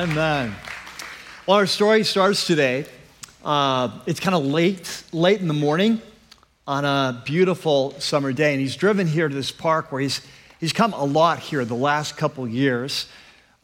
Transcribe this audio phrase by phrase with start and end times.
[0.00, 0.54] Amen.
[1.46, 2.86] Well, our story starts today.
[3.44, 6.00] Uh, it's kind of late, late in the morning
[6.66, 10.22] on a beautiful summer day, and he's driven here to this park where he's
[10.58, 13.08] he's come a lot here the last couple years.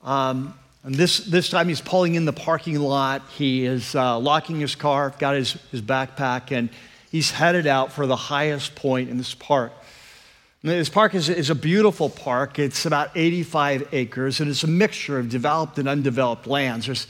[0.05, 0.53] Um,
[0.83, 3.23] and this this time he's pulling in the parking lot.
[3.31, 6.69] He is uh, locking his car, got his his backpack, and
[7.11, 9.73] he's headed out for the highest point in this park.
[10.67, 12.59] This park is, is, a beautiful park.
[12.59, 16.87] It's about 85 acres, and it's a mixture of developed and undeveloped lands.
[16.87, 17.07] There's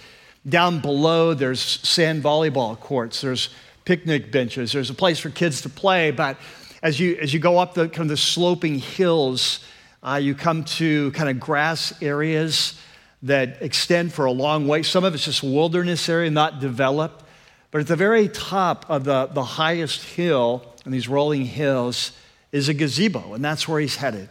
[0.47, 3.49] down below, there's sand volleyball courts, there's
[3.87, 6.11] picnic benches, there's a place for kids to play.
[6.11, 6.37] But
[6.83, 9.65] as you, as you go up the kind of the sloping hills,
[10.03, 12.79] uh, you come to kind of grass areas
[13.23, 14.83] that extend for a long way.
[14.83, 17.25] Some of it's just wilderness area, not developed.
[17.71, 22.13] But at the very top of the, the highest hill, in these rolling hills,
[22.57, 24.29] is a gazebo, and that's where he's headed.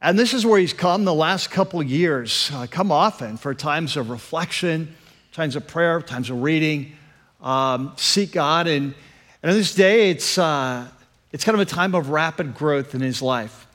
[0.00, 3.96] And this is where he's come the last couple years, uh, come often for times
[3.96, 4.94] of reflection,
[5.32, 6.92] times of prayer, times of reading,
[7.40, 8.66] um, seek God.
[8.66, 8.94] And,
[9.42, 10.86] and on this day, it's, uh,
[11.32, 13.66] it's kind of a time of rapid growth in his life.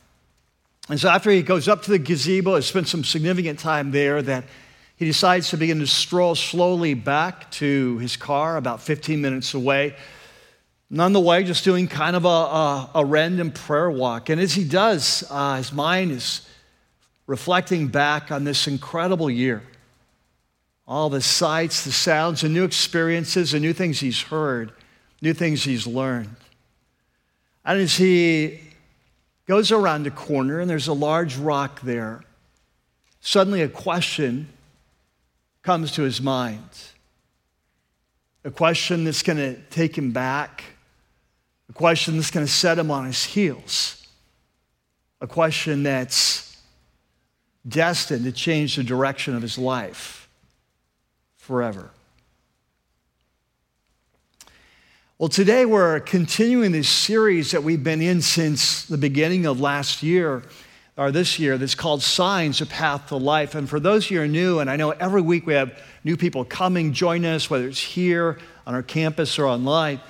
[0.89, 4.21] And so after he goes up to the gazebo, has spent some significant time there,
[4.21, 4.43] that
[4.97, 9.95] he decides to begin to stroll slowly back to his car about 15 minutes away
[10.89, 14.29] None the way, just doing kind of a, a, a random prayer walk.
[14.29, 16.47] And as he does, uh, his mind is
[17.27, 19.61] reflecting back on this incredible year.
[20.87, 24.71] All the sights, the sounds, the new experiences, the new things he's heard,
[25.21, 26.35] new things he's learned.
[27.63, 28.59] And as he
[29.45, 32.23] goes around a corner and there's a large rock there,
[33.21, 34.47] suddenly a question
[35.61, 36.67] comes to his mind.
[38.43, 40.63] A question that's going to take him back
[41.79, 44.05] question that's going to set him on his heels.
[45.21, 46.57] A question that's
[47.65, 50.27] destined to change the direction of his life
[51.37, 51.89] forever.
[55.17, 60.03] Well, today we're continuing this series that we've been in since the beginning of last
[60.03, 60.43] year,
[60.97, 63.55] or this year, that's called Signs, A Path to Life.
[63.55, 65.81] And for those of you who are new, and I know every week we have
[66.03, 70.01] new people coming, join us, whether it's here on our campus or online.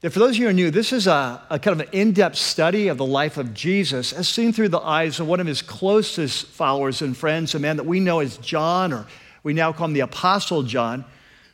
[0.00, 2.12] For those of you who are new, this is a, a kind of an in
[2.12, 5.46] depth study of the life of Jesus as seen through the eyes of one of
[5.46, 9.06] his closest followers and friends, a man that we know as John, or
[9.42, 11.04] we now call him the Apostle John,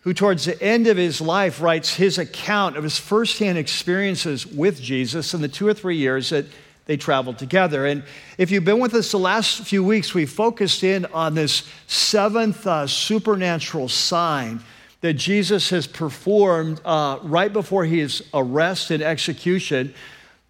[0.03, 4.81] who towards the end of his life writes his account of his firsthand experiences with
[4.81, 6.47] Jesus in the two or three years that
[6.85, 7.85] they traveled together.
[7.85, 8.05] And
[8.39, 12.65] if you've been with us the last few weeks, we focused in on this seventh
[12.65, 14.61] uh, supernatural sign
[15.07, 19.95] that Jesus has performed uh, right before his arrest and execution,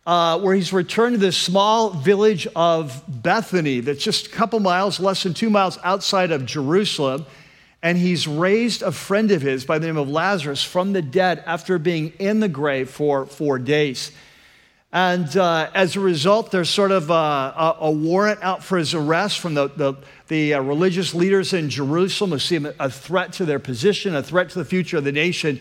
[0.06, 4.98] uh, where he's returned to this small village of Bethany that's just a couple miles,
[4.98, 7.26] less than two miles outside of Jerusalem.
[7.82, 11.44] And he's raised a friend of his by the name of Lazarus from the dead
[11.44, 14.10] after being in the grave for four days.
[14.92, 18.94] And uh, as a result, there's sort of a, a, a, warrant out for his
[18.94, 19.94] arrest from the, the,
[20.28, 24.22] the uh, religious leaders in Jerusalem who see him a threat to their position, a
[24.22, 25.60] threat to the future of the nation.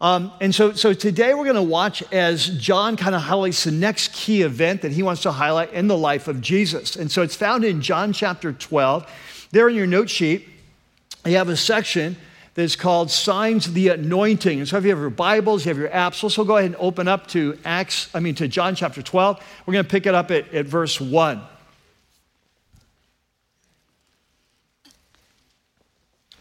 [0.00, 3.72] Um, and so, so today we're going to watch as John kind of highlights the
[3.72, 6.96] next key event that he wants to highlight in the life of Jesus.
[6.96, 9.48] And so it's found in John chapter 12.
[9.50, 10.48] There in your note sheet,
[11.26, 12.16] you have a section
[12.58, 14.58] that's called Signs of the Anointing.
[14.58, 16.76] And so if you have your Bibles, you have your apps, let's go ahead and
[16.80, 19.40] open up to Acts, I mean to John chapter 12.
[19.64, 21.40] We're going to pick it up at, at verse 1.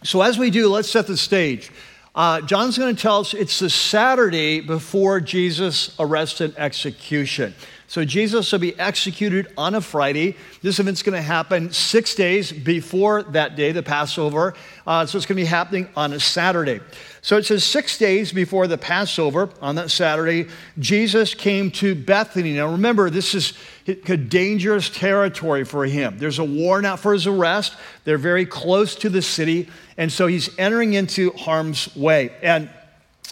[0.04, 1.72] So as we do, let's set the stage.
[2.16, 7.54] Uh, John's going to tell us it's the Saturday before Jesus' arrest and execution.
[7.90, 10.36] So Jesus will be executed on a Friday.
[10.62, 14.56] This event's going to happen six days before that day, the Passover.
[14.86, 16.82] Uh, so it's going to be happening on a Saturday.
[17.22, 22.54] So it says six days before the Passover on that Saturday, Jesus came to Bethany.
[22.54, 23.54] Now remember, this is
[23.86, 26.18] dangerous territory for him.
[26.18, 27.78] There's a warrant out for his arrest.
[28.04, 29.70] They're very close to the city.
[29.98, 32.32] And so he's entering into harm's way.
[32.42, 32.70] And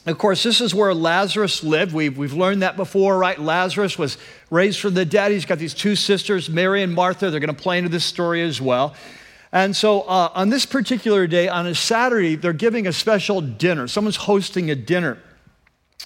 [0.06, 1.94] of course, this is where Lazarus lived.
[1.94, 3.40] We've, we've learned that before, right?
[3.40, 4.18] Lazarus was
[4.52, 5.32] raised from the dead.
[5.32, 7.32] He's got these two sisters, Mary and Martha.
[7.32, 8.96] They're going to play into this story as well.
[9.52, 13.88] And so uh, on this particular day, on a Saturday, they're giving a special dinner.
[13.88, 15.18] Someone's hosting a dinner.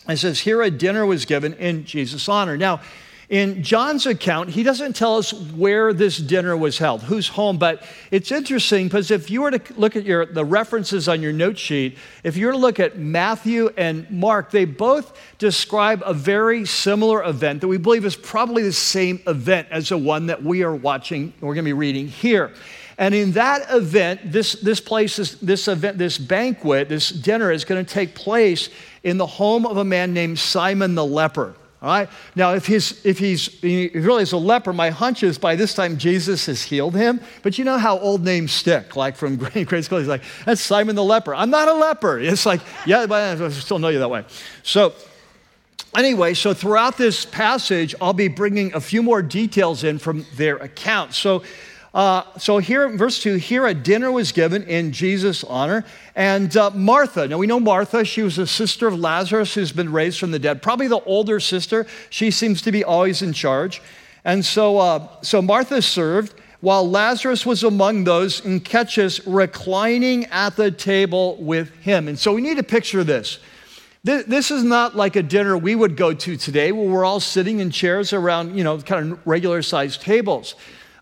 [0.07, 2.55] It says, Here a dinner was given in Jesus' honor.
[2.55, 2.81] Now,
[3.29, 7.83] in John's account, he doesn't tell us where this dinner was held, whose home, but
[8.09, 11.55] it's interesting because if you were to look at your, the references on your note
[11.55, 16.65] sheet, if you were to look at Matthew and Mark, they both describe a very
[16.65, 20.63] similar event that we believe is probably the same event as the one that we
[20.63, 22.51] are watching, we're going to be reading here.
[22.97, 27.63] And in that event, this, this place, is, this event, this banquet, this dinner is
[27.63, 28.69] going to take place
[29.03, 31.55] in the home of a man named Simon the leper.
[31.81, 32.09] All right.
[32.35, 35.73] Now, if he's if he's he really is a leper, my hunch is by this
[35.73, 37.21] time Jesus has healed him.
[37.41, 39.99] But you know how old names stick, like from grade school.
[39.99, 42.19] He's like, "That's Simon the leper." I'm not a leper.
[42.19, 44.25] It's like, yeah, but I still know you that way.
[44.61, 44.93] So,
[45.95, 50.57] anyway, so throughout this passage, I'll be bringing a few more details in from their
[50.57, 51.13] account.
[51.13, 51.43] So.
[51.93, 55.83] Uh, so here in verse 2, here a dinner was given in Jesus' honor.
[56.15, 59.91] And uh, Martha, now we know Martha, she was a sister of Lazarus who's been
[59.91, 61.87] raised from the dead, probably the older sister.
[62.09, 63.81] She seems to be always in charge.
[64.23, 70.55] And so, uh, so Martha served while Lazarus was among those in Ketchus reclining at
[70.55, 72.07] the table with him.
[72.07, 73.39] And so we need to picture this.
[74.03, 77.59] This is not like a dinner we would go to today where we're all sitting
[77.59, 80.55] in chairs around, you know, kind of regular sized tables.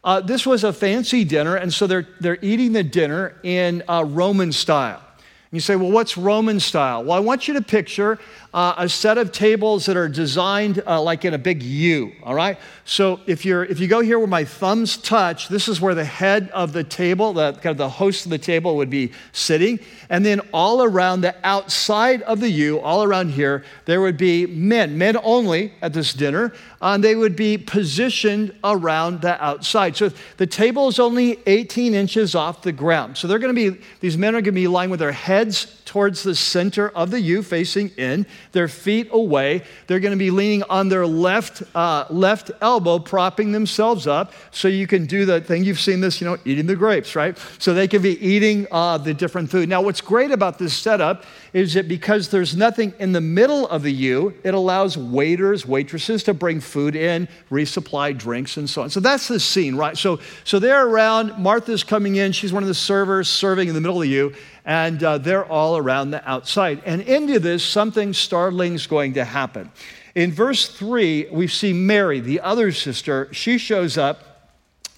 [0.08, 4.06] Uh, this was a fancy dinner, and so they're, they're eating the dinner in uh,
[4.08, 5.04] Roman style.
[5.52, 7.06] You say, well, what's Roman style?
[7.06, 8.20] Well, I want you to picture
[8.54, 12.36] uh, a set of tables that are designed uh, like in a big U, all
[12.36, 12.58] right?
[12.84, 16.04] So if, you're, if you go here where my thumbs touch, this is where the
[16.04, 19.80] head of the table, the, kind of the host of the table would be sitting.
[20.10, 24.46] And then all around the outside of the U, all around here, there would be
[24.46, 29.96] men, men only at this dinner, and they would be positioned around the outside.
[29.96, 33.18] So the table is only 18 inches off the ground.
[33.18, 35.82] So they're going to be, these men are going to be lying with their heads
[35.86, 39.64] towards the center of the U, facing in, their feet away.
[39.86, 44.34] They're going to be leaning on their left, uh, left elbow, propping themselves up.
[44.52, 47.38] So you can do the thing, you've seen this, you know, eating the grapes, right?
[47.60, 49.70] So they can be eating uh, the different food.
[49.70, 51.24] Now, what's great about this setup
[51.54, 56.24] is that because there's nothing in the middle of the U, it allows waiters, waitresses
[56.24, 58.90] to bring food in, resupply drinks, and so on.
[58.90, 59.98] So that's the scene, right?
[59.98, 61.38] So, so they're around.
[61.38, 62.32] Martha's coming in.
[62.32, 64.34] She's one of the servers serving in the middle of the U
[64.68, 66.84] and uh, they're all around the outside.
[66.86, 69.72] And into this, something startling is going to happen.
[70.14, 74.27] In verse 3, we see Mary, the other sister, she shows up.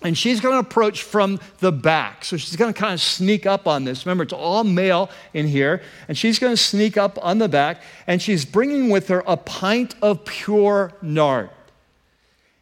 [0.02, 2.24] And she's going to approach from the back.
[2.24, 4.06] So she's going to kind of sneak up on this.
[4.06, 5.82] Remember, it's all male in here.
[6.08, 7.82] And she's going to sneak up on the back.
[8.08, 11.50] And she's bringing with her a pint of pure nard.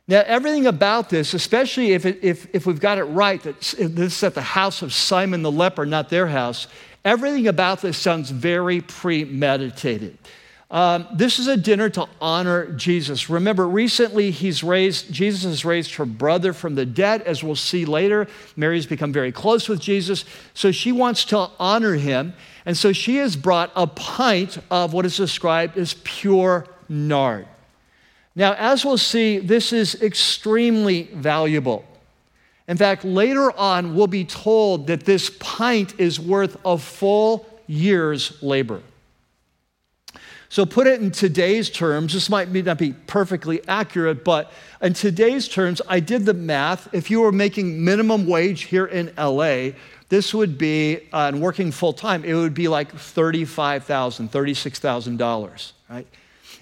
[0.08, 4.18] Now, everything about this, especially if, it, if, if we've got it right, that this
[4.18, 6.68] is at the house of Simon the leper, not their house,
[7.08, 10.18] Everything about this sounds very premeditated.
[10.70, 13.30] Um, this is a dinner to honor Jesus.
[13.30, 17.86] Remember, recently he's raised, Jesus has raised her brother from the dead, as we'll see
[17.86, 18.28] later.
[18.58, 22.34] Mary's become very close with Jesus, so she wants to honor him.
[22.66, 27.48] And so she has brought a pint of what is described as pure nard.
[28.36, 31.86] Now, as we'll see, this is extremely valuable.
[32.68, 38.44] In fact, later on, we'll be told that this pint is worth a full year's
[38.44, 38.82] labor.
[40.50, 44.52] So, put it in today's terms, this might not be perfectly accurate, but
[44.82, 46.88] in today's terms, I did the math.
[46.94, 49.72] If you were making minimum wage here in LA,
[50.10, 56.08] this would be, uh, and working full time, it would be like $35,000, $36,000, right?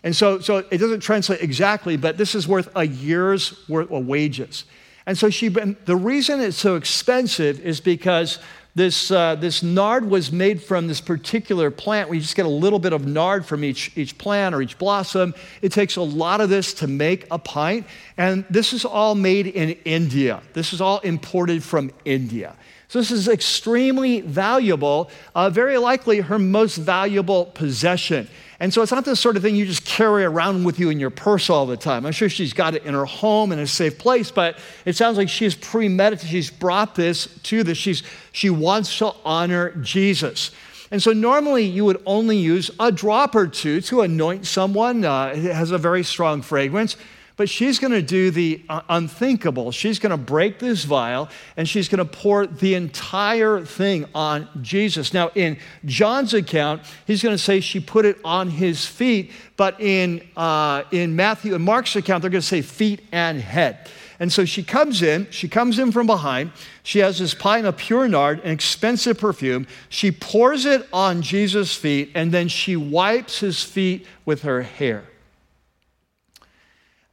[0.04, 4.08] And so, so it doesn't translate exactly, but this is worth a year's worth of
[4.08, 4.65] wages.
[5.06, 8.39] And so she, the reason it's so expensive is because
[8.75, 12.10] this, uh, this nard was made from this particular plant.
[12.10, 15.34] We just get a little bit of nard from each, each plant or each blossom.
[15.62, 17.88] It takes a lot of this to make a pint.
[18.17, 20.41] And this is all made in India.
[20.51, 22.58] This is all imported from India.
[22.89, 28.27] So this is extremely valuable, uh, very likely her most valuable possession.
[28.59, 31.00] And so it's not the sort of thing you just carry around with you in
[31.00, 32.05] your purse all the time.
[32.05, 35.17] I'm sure she's got it in her home in a safe place, but it sounds
[35.17, 36.29] like she's premeditated.
[36.29, 37.77] She's brought this to this.
[37.77, 40.51] She's, she wants to honor Jesus.
[40.91, 45.03] And so normally you would only use a drop or two to anoint someone.
[45.03, 46.95] Uh, it has a very strong fragrance.
[47.38, 49.72] But she's going to do the uh, unthinkable.
[49.72, 54.48] She's going to break this vial and she's going to pour the entire thing on
[54.62, 55.13] Jesus.
[55.13, 59.80] Now, in John's account, he's going to say she put it on his feet, but
[59.82, 63.89] in, uh, in Matthew and Mark's account, they're going to say feet and head.
[64.18, 66.54] And so she comes in, she comes in from behind.
[66.84, 69.68] She has this pint of pure nard, an expensive perfume.
[69.89, 75.04] She pours it on Jesus' feet, and then she wipes his feet with her hair.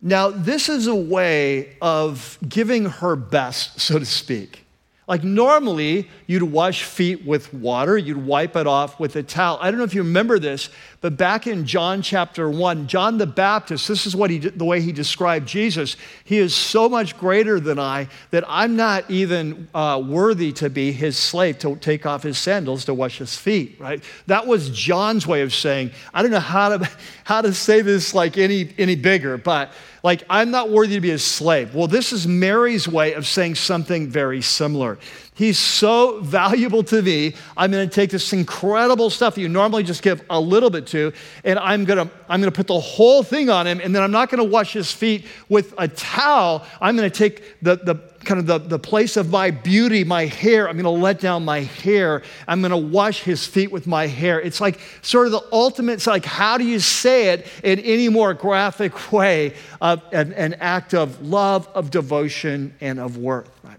[0.04, 4.64] Now, this is a way of giving her best, so to speak.
[5.06, 9.58] Like normally, you'd wash feet with water, you'd wipe it off with a towel.
[9.60, 10.70] I don't know if you remember this,
[11.02, 14.80] but back in John chapter 1, John the Baptist, this is what he the way
[14.80, 15.96] he described Jesus.
[16.22, 20.92] He is so much greater than I that I'm not even uh, worthy to be
[20.92, 24.02] his slave, to take off his sandals to wash his feet, right?
[24.28, 26.90] That was John's way of saying, I don't know how to,
[27.24, 29.72] how to say this like any, any bigger, but
[30.04, 31.74] like, I'm not worthy to be a slave.
[31.74, 34.98] Well, this is Mary's way of saying something very similar.
[35.34, 37.34] He's so valuable to me.
[37.56, 40.86] I'm going to take this incredible stuff that you normally just give a little bit
[40.88, 41.12] to,
[41.42, 44.02] and I'm going to, I'm going to put the whole thing on him, and then
[44.02, 46.66] I'm not going to wash his feet with a towel.
[46.82, 50.26] I'm going to take the, the kind of the, the place of my beauty, my
[50.26, 50.68] hair.
[50.68, 52.22] I'm going to let down my hair.
[52.46, 54.38] I'm going to wash his feet with my hair.
[54.38, 58.10] It's like sort of the ultimate, it's like, how do you say it in any
[58.10, 63.78] more graphic way of an, an act of love, of devotion, and of worth, right?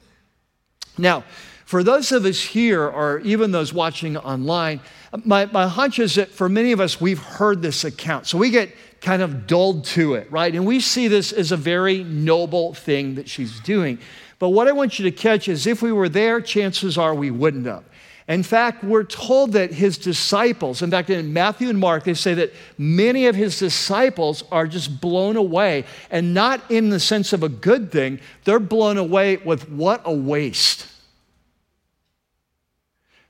[0.98, 1.24] Now,
[1.66, 4.82] for those of us here, or even those watching online,
[5.24, 8.28] my, my hunch is that for many of us, we've heard this account.
[8.28, 8.70] So we get
[9.02, 10.54] kind of dulled to it, right?
[10.54, 14.00] And we see this as a very noble thing that she's doing.
[14.40, 17.32] But what I want you to catch is if we were there, chances are we
[17.32, 17.84] wouldn't have.
[18.28, 22.34] In fact, we're told that his disciples, in fact, in Matthew and Mark, they say
[22.36, 27.44] that many of his disciples are just blown away, and not in the sense of
[27.44, 30.88] a good thing, they're blown away with what a waste.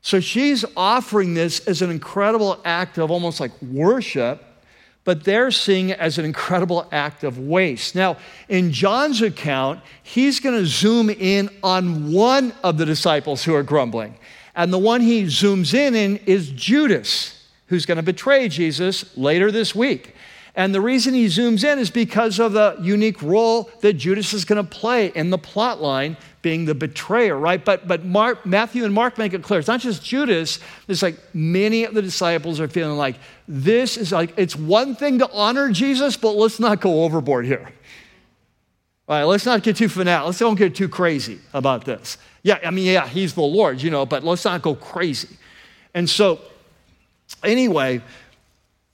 [0.01, 4.43] So she's offering this as an incredible act of almost like worship,
[5.05, 7.95] but they're seeing it as an incredible act of waste.
[7.95, 13.55] Now, in John's account, he's going to zoom in on one of the disciples who
[13.55, 14.15] are grumbling.
[14.55, 19.51] And the one he zooms in in is Judas, who's going to betray Jesus later
[19.51, 20.15] this week.
[20.55, 24.45] And the reason he zooms in is because of the unique role that Judas is
[24.45, 27.63] going to play in the plot line, being the betrayer, right?
[27.63, 29.60] But, but Mark, Matthew and Mark make it clear.
[29.60, 30.60] It's not just Judas.
[30.88, 33.15] It's like many of the disciples are feeling like
[33.48, 37.72] this is like, it's one thing to honor Jesus, but let's not go overboard here.
[39.07, 40.27] All right, let's not get too fanatical.
[40.27, 42.17] Let's don't get too crazy about this.
[42.41, 45.29] Yeah, I mean, yeah, he's the Lord, you know, but let's not go crazy.
[45.93, 46.39] And so,
[47.43, 48.01] anyway,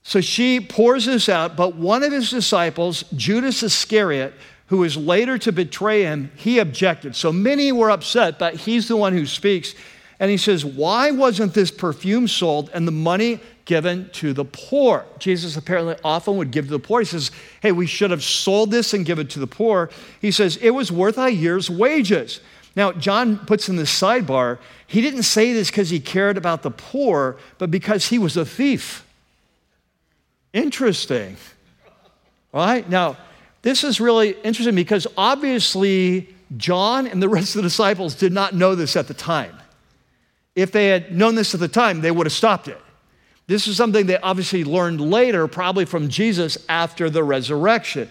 [0.01, 4.33] so she pours this out, but one of his disciples, Judas Iscariot,
[4.67, 7.15] who is later to betray him, he objected.
[7.15, 9.75] So many were upset, but he's the one who speaks.
[10.19, 15.05] And he says, Why wasn't this perfume sold and the money given to the poor?
[15.17, 16.99] Jesus apparently often would give to the poor.
[16.99, 19.89] He says, Hey, we should have sold this and given it to the poor.
[20.21, 22.41] He says, It was worth a year's wages.
[22.75, 26.71] Now, John puts in the sidebar, he didn't say this because he cared about the
[26.71, 29.05] poor, but because he was a thief.
[30.53, 31.37] Interesting.
[32.53, 32.87] Right?
[32.89, 33.17] Now,
[33.61, 38.55] this is really interesting because obviously John and the rest of the disciples did not
[38.55, 39.55] know this at the time.
[40.61, 42.79] If they had known this at the time, they would have stopped it.
[43.47, 48.09] This is something they obviously learned later, probably from Jesus after the resurrection.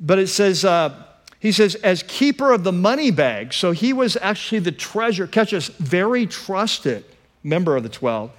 [0.00, 1.04] But it says, uh,
[1.38, 5.52] he says, as keeper of the money bag, so he was actually the treasure, catch
[5.52, 7.04] us, very trusted
[7.42, 8.30] member of the 12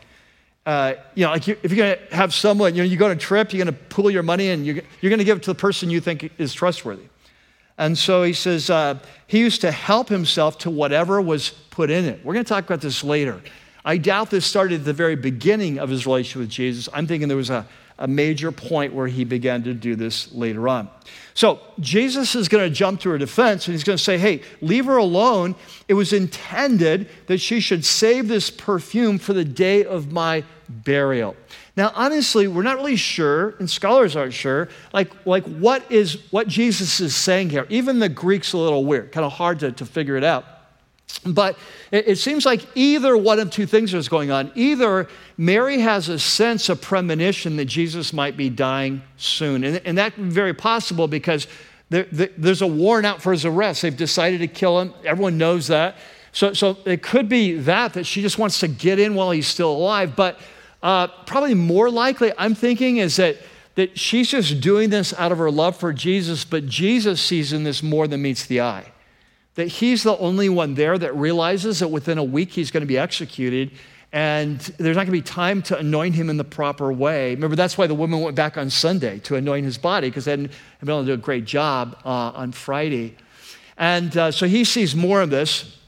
[0.65, 3.06] uh, you know, like you, if you're going to have someone, you know, you go
[3.06, 5.38] on a trip, you're going to pool your money and you're, you're going to give
[5.38, 7.04] it to the person you think is trustworthy.
[7.77, 12.05] And so he says uh, he used to help himself to whatever was put in
[12.05, 12.24] it.
[12.24, 13.41] We're going to talk about this later.
[13.84, 16.89] I doubt this started at the very beginning of his relationship with Jesus.
[16.94, 17.67] I'm thinking there was a,
[18.00, 20.89] a major point where he began to do this later on.
[21.34, 24.41] So Jesus is going to jump to her defense and he's going to say, Hey,
[24.62, 25.53] leave her alone.
[25.88, 31.36] It was intended that she should save this perfume for the day of my burial.
[31.77, 36.48] Now, honestly, we're not really sure, and scholars aren't sure, like, like what is what
[36.48, 37.65] Jesus is saying here.
[37.70, 40.46] Even the Greek's a little weird, kind of hard to, to figure it out.
[41.25, 41.58] But
[41.91, 44.51] it, it seems like either one of two things is going on.
[44.55, 49.98] Either Mary has a sense of premonition that Jesus might be dying soon, and, and
[49.98, 51.48] that's very possible because
[51.89, 53.82] there, there, there's a warrant out for his arrest.
[53.82, 54.94] They've decided to kill him.
[55.03, 55.98] Everyone knows that.
[56.32, 59.48] So, so it could be that, that she just wants to get in while he's
[59.48, 60.15] still alive.
[60.15, 60.39] But
[60.86, 63.38] uh, probably more likely, I'm thinking, is that,
[63.74, 67.63] that she's just doing this out of her love for Jesus, but Jesus sees in
[67.63, 68.86] this more than meets the eye.
[69.56, 72.88] That he's the only one there that realizes that within a week he's going to
[72.88, 73.72] be executed
[74.13, 77.34] and there's not going to be time to anoint him in the proper way.
[77.34, 80.32] Remember, that's why the woman went back on Sunday to anoint his body because they
[80.32, 80.51] hadn't
[80.82, 83.18] been able to do a great job uh, on Friday.
[83.75, 85.80] And uh, so he sees more of this.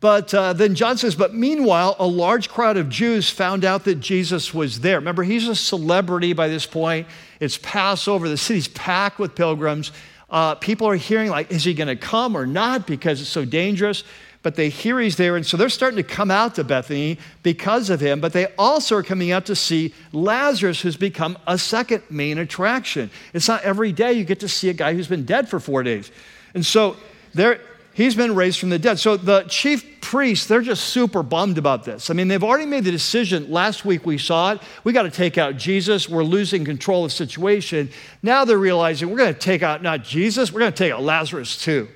[0.00, 3.96] But uh, then John says, but meanwhile, a large crowd of Jews found out that
[3.96, 4.98] Jesus was there.
[4.98, 7.06] Remember, he's a celebrity by this point.
[7.40, 9.92] It's Passover, the city's packed with pilgrims.
[10.28, 13.44] Uh, people are hearing, like, is he going to come or not because it's so
[13.44, 14.04] dangerous?
[14.46, 15.34] but they hear he's there.
[15.34, 18.94] And so they're starting to come out to Bethany because of him, but they also
[18.94, 23.10] are coming out to see Lazarus, who's become a second main attraction.
[23.34, 25.82] It's not every day you get to see a guy who's been dead for four
[25.82, 26.12] days.
[26.54, 26.96] And so
[27.34, 27.58] they're,
[27.96, 28.98] he's been raised from the dead.
[28.98, 32.10] So the chief priests, they're just super bummed about this.
[32.10, 33.50] I mean, they've already made the decision.
[33.50, 34.60] Last week we saw it.
[34.84, 36.08] We got to take out Jesus.
[36.08, 37.90] We're losing control of the situation.
[38.22, 41.02] Now they're realizing we're going to take out not Jesus, we're going to take out
[41.02, 41.88] Lazarus too.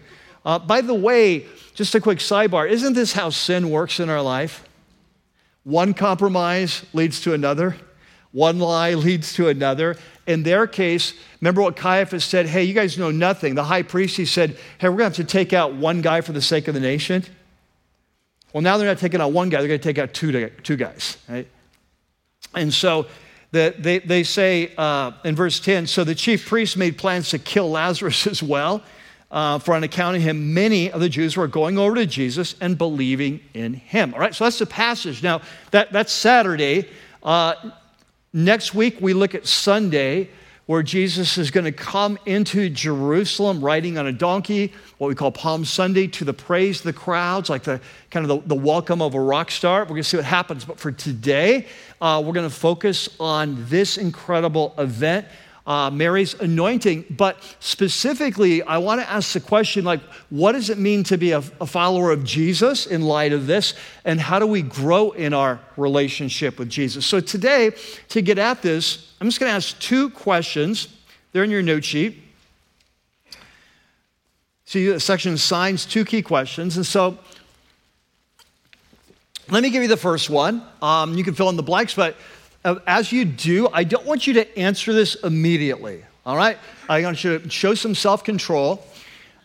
[0.45, 4.23] Uh, by the way, just a quick sidebar isn't this how sin works in our
[4.23, 4.65] life?
[5.65, 7.77] One compromise leads to another,
[8.33, 9.97] one lie leads to another.
[10.31, 12.47] In their case, remember what Caiaphas said?
[12.47, 13.57] Hey, you guys know nothing.
[13.57, 16.21] The high priest, he said, Hey, we're going to have to take out one guy
[16.21, 17.25] for the sake of the nation.
[18.53, 20.77] Well, now they're not taking out one guy, they're going to take out two, two
[20.77, 21.49] guys, right?
[22.55, 23.07] And so
[23.51, 27.39] the, they, they say uh, in verse 10 so the chief priests made plans to
[27.41, 28.85] kill Lazarus as well.
[29.33, 32.55] Uh, for on account of him, many of the Jews were going over to Jesus
[32.61, 34.15] and believing in him.
[34.15, 35.25] All right, so that's the passage.
[35.25, 35.41] Now,
[35.73, 36.89] that, that's Saturday.
[37.23, 37.55] Uh,
[38.33, 40.31] next week, we look at Sunday,
[40.67, 45.33] where Jesus is going to come into Jerusalem riding on a donkey, what we call
[45.33, 49.03] Palm Sunday, to the praise of the crowds, like the kind of the, the welcome
[49.03, 49.81] of a rock star.
[49.81, 50.65] We're going to see what happens.
[50.65, 51.67] But for today,
[52.01, 55.27] uh, we're going to focus on this incredible event.
[55.67, 60.01] Uh, Mary's anointing, but specifically, I want to ask the question like,
[60.31, 63.75] what does it mean to be a, a follower of Jesus in light of this?
[64.05, 67.05] And how do we grow in our relationship with Jesus?
[67.07, 67.73] So, today,
[68.09, 70.89] to get at this, I'm just going to ask two questions.
[71.33, 72.23] They're in your note sheet.
[74.71, 76.77] See the section signs, two key questions.
[76.77, 77.19] And so
[79.51, 80.63] let me give you the first one.
[80.81, 82.17] Um, you can fill in the blanks, but
[82.65, 86.05] as you do, I don't want you to answer this immediately.
[86.27, 86.59] All right?
[86.89, 88.85] I want you to show some self control.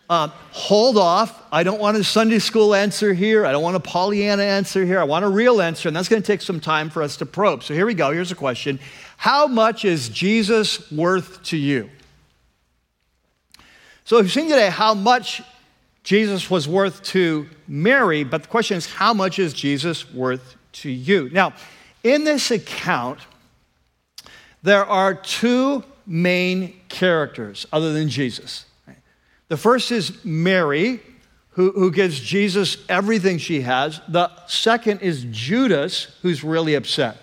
[0.08, 1.42] Um, hold off.
[1.50, 3.44] I don't want a Sunday school answer here.
[3.44, 5.00] I don't want a Pollyanna answer here.
[5.00, 7.26] I want a real answer, and that's going to take some time for us to
[7.26, 7.64] probe.
[7.64, 8.12] So here we go.
[8.12, 8.78] Here's a question
[9.16, 11.90] How much is Jesus worth to you?
[14.04, 15.42] So we've seen today how much
[16.04, 20.88] Jesus was worth to Mary, but the question is, how much is Jesus worth to
[20.88, 21.28] you?
[21.32, 21.52] Now,
[22.02, 23.20] in this account,
[24.62, 28.64] there are two main characters other than Jesus.
[29.48, 31.00] The first is Mary,
[31.50, 34.00] who, who gives Jesus everything she has.
[34.08, 37.16] The second is Judas, who's really upset.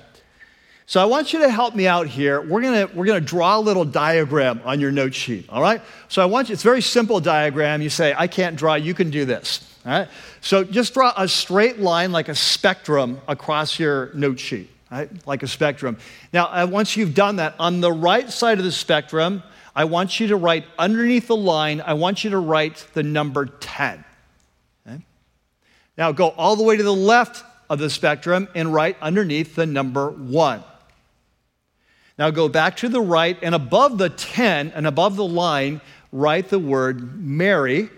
[0.86, 2.42] So I want you to help me out here.
[2.42, 5.82] We're gonna, we're gonna draw a little diagram on your note sheet, all right?
[6.08, 7.82] So I want you, it's a very simple diagram.
[7.82, 10.08] You say, I can't draw, you can do this, all right?
[10.42, 15.10] So just draw a straight line like a spectrum across your note sheet, right?
[15.28, 15.98] Like a spectrum.
[16.32, 19.44] Now, once you've done that, on the right side of the spectrum,
[19.76, 23.48] I want you to write underneath the line, I want you to write the number
[23.48, 24.06] 10.
[24.88, 25.02] Okay?
[25.98, 29.66] Now go all the way to the left of the spectrum and write underneath the
[29.66, 30.64] number 1.
[32.20, 36.50] Now go back to the right and above the 10 and above the line, write
[36.50, 37.90] the word Mary.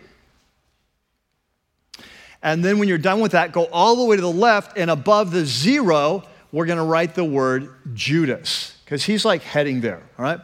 [2.45, 4.91] And then when you're done with that, go all the way to the left and
[4.91, 10.03] above the zero, we're going to write the word Judas because he's like heading there,
[10.19, 10.39] all right?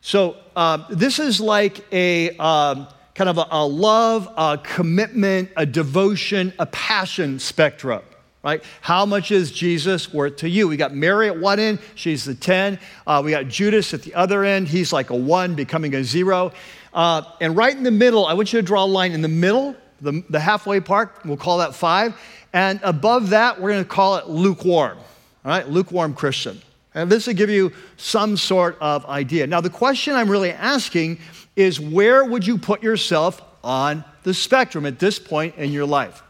[0.00, 2.86] So um, this is like a um,
[3.16, 8.02] kind of a, a love, a commitment, a devotion, a passion spectrum
[8.42, 8.64] right?
[8.80, 10.66] How much is Jesus worth to you?
[10.66, 12.78] We got Mary at one end, she's the 10.
[13.06, 16.52] Uh, we got Judas at the other end, he's like a one, becoming a zero.
[16.94, 19.28] Uh, and right in the middle, I want you to draw a line in the
[19.28, 22.18] middle, the, the halfway part, we'll call that five.
[22.52, 25.68] And above that, we're going to call it lukewarm, all right?
[25.68, 26.60] Lukewarm Christian.
[26.94, 29.46] And this will give you some sort of idea.
[29.46, 31.18] Now, the question I'm really asking
[31.54, 36.22] is where would you put yourself on the spectrum at this point in your life?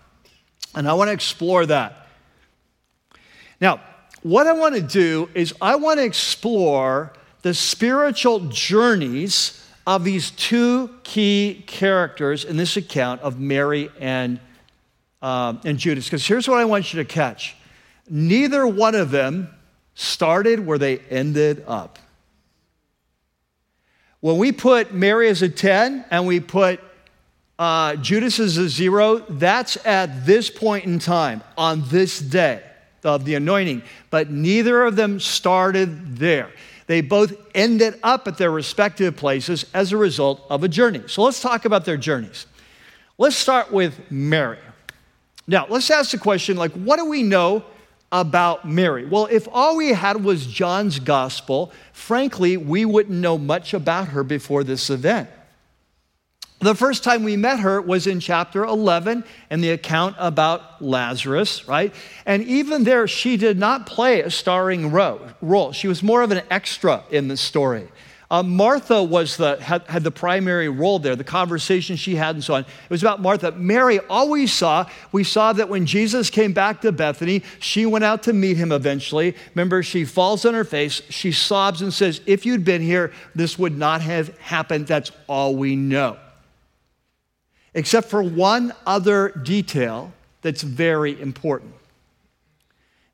[0.75, 2.09] And I want to explore that.
[3.61, 3.81] Now,
[4.23, 10.31] what I want to do is I want to explore the spiritual journeys of these
[10.31, 14.39] two key characters in this account of Mary and,
[15.21, 16.05] um, and Judas.
[16.05, 17.57] Because here's what I want you to catch
[18.09, 19.53] neither one of them
[19.95, 21.99] started where they ended up.
[24.21, 26.81] When we put Mary as a 10 and we put
[27.59, 32.63] uh, Judas as a zero, that's at this point in time, on this day
[33.03, 33.83] of the anointing.
[34.11, 36.51] But neither of them started there.
[36.91, 41.05] They both ended up at their respective places as a result of a journey.
[41.07, 42.47] So let's talk about their journeys.
[43.17, 44.59] Let's start with Mary.
[45.47, 47.63] Now, let's ask the question like, what do we know
[48.11, 49.05] about Mary?
[49.05, 54.25] Well, if all we had was John's gospel, frankly, we wouldn't know much about her
[54.25, 55.31] before this event.
[56.61, 61.67] The first time we met her was in chapter 11 and the account about Lazarus,
[61.67, 61.95] right?
[62.27, 65.73] And even there, she did not play a starring role.
[65.73, 67.89] She was more of an extra in the story.
[68.31, 72.45] Uh, Martha was the, had, had the primary role there, the conversation she had and
[72.45, 72.61] so on.
[72.61, 73.53] It was about Martha.
[73.53, 78.23] Mary, we saw, we saw that when Jesus came back to Bethany, she went out
[78.25, 79.35] to meet him eventually.
[79.55, 83.59] Remember, she falls on her face, she sobs and says, If you'd been here, this
[83.59, 84.87] would not have happened.
[84.87, 86.19] That's all we know.
[87.75, 91.73] Except for one other detail that's very important.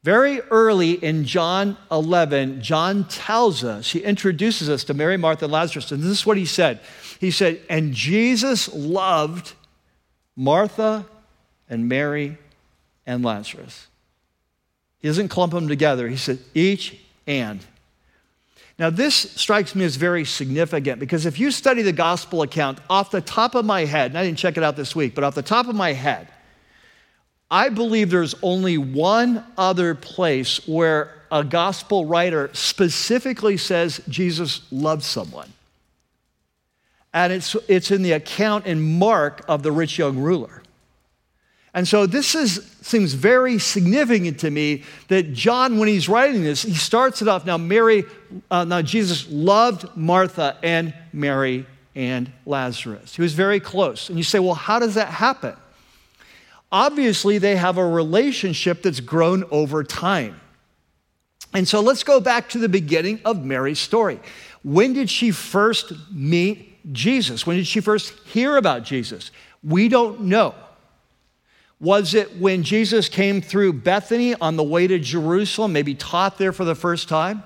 [0.03, 5.53] Very early in John 11, John tells us, he introduces us to Mary, Martha, and
[5.53, 6.79] Lazarus, and this is what he said.
[7.19, 9.55] He said, And Jesus loved
[10.37, 11.07] Martha
[11.69, 12.39] and Mary
[13.05, 13.89] and Lazarus.
[14.99, 16.09] He doesn't clump them together.
[16.09, 17.65] He said, each and.
[18.79, 23.11] Now, this strikes me as very significant because if you study the gospel account off
[23.11, 25.35] the top of my head, and I didn't check it out this week, but off
[25.35, 26.29] the top of my head,
[27.51, 35.03] I believe there's only one other place where a gospel writer specifically says Jesus loved
[35.03, 35.53] someone.
[37.15, 40.63] And it's, it's in the account in Mark of the rich young ruler.
[41.77, 46.63] And so this is, seems very significant to me that John, when he's writing this,
[46.63, 48.05] he starts it off now, Mary,
[48.51, 53.15] uh, now Jesus loved Martha and Mary and Lazarus.
[53.15, 54.09] He was very close.
[54.09, 55.55] And you say, well, how does that happen?
[56.73, 60.41] obviously they have a relationship that's grown over time.
[61.55, 64.21] And so let's go back to the beginning of Mary's story.
[64.63, 67.47] When did she first meet Jesus?
[67.47, 69.31] When did she first hear about Jesus?
[69.63, 70.55] We don't know.
[71.79, 76.53] Was it when Jesus came through Bethany on the way to Jerusalem, maybe taught there
[76.53, 77.43] for the first time?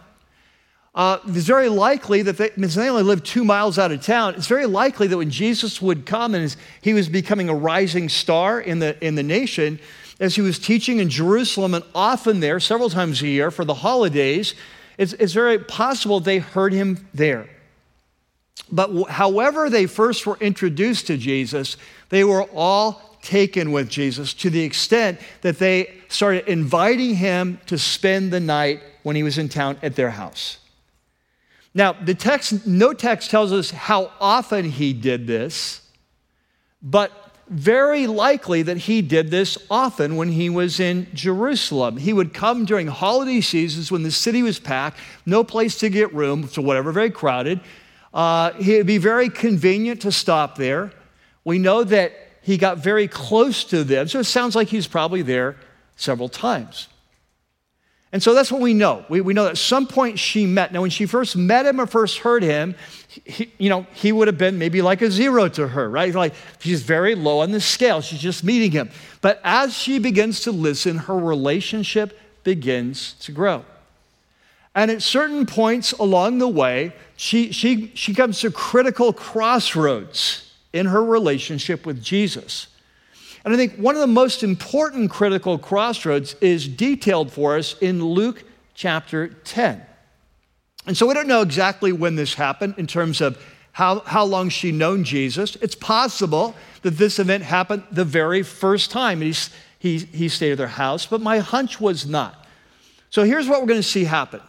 [0.95, 4.35] Uh, it's very likely that they, they only lived two miles out of town.
[4.35, 8.61] It's very likely that when Jesus would come and he was becoming a rising star
[8.61, 9.79] in the, in the nation,
[10.19, 13.75] as he was teaching in Jerusalem and often there, several times a year for the
[13.75, 14.55] holidays,
[14.99, 17.49] it's, it's very possible they heard him there.
[18.71, 21.77] But however they first were introduced to Jesus,
[22.11, 27.79] they were all taken with Jesus to the extent that they started inviting him to
[27.79, 30.59] spend the night when he was in town at their house.
[31.73, 35.83] Now, the text, no text tells us how often he did this,
[36.83, 37.13] but
[37.49, 41.97] very likely that he did this often when he was in Jerusalem.
[41.97, 46.13] He would come during holiday seasons when the city was packed, no place to get
[46.15, 47.61] room, so whatever, very crowded.
[48.15, 50.93] Uh, it would be very convenient to stop there.
[51.45, 55.23] We know that he got very close to them, so it sounds like he's probably
[55.23, 55.57] there
[55.97, 56.89] several times.
[58.13, 59.05] And so that's what we know.
[59.09, 60.73] We, we know that at some point she met.
[60.73, 62.75] Now, when she first met him or first heard him,
[63.25, 66.13] he, you know, he would have been maybe like a zero to her, right?
[66.13, 68.01] Like she's very low on the scale.
[68.01, 68.91] She's just meeting him.
[69.21, 73.65] But as she begins to listen, her relationship begins to grow.
[74.75, 80.87] And at certain points along the way, she, she, she comes to critical crossroads in
[80.87, 82.69] her relationship with Jesus.
[83.45, 88.05] And I think one of the most important critical crossroads is detailed for us in
[88.05, 89.83] Luke chapter 10.
[90.87, 94.49] And so we don't know exactly when this happened in terms of how, how long
[94.49, 95.57] she known Jesus.
[95.57, 99.35] It's possible that this event happened the very first time he,
[99.79, 102.47] he, he stayed at their house, but my hunch was not.
[103.11, 104.41] So here's what we're going to see happen.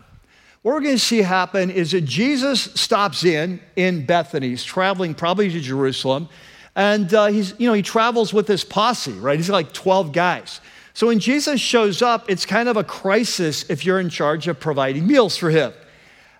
[0.63, 4.49] What we're going to see happen is that Jesus stops in in Bethany.
[4.49, 6.29] He's traveling probably to Jerusalem.
[6.75, 9.37] And uh, he's, you know, he travels with his posse, right?
[9.37, 10.61] He's like 12 guys.
[10.93, 14.59] So when Jesus shows up, it's kind of a crisis if you're in charge of
[14.59, 15.73] providing meals for him.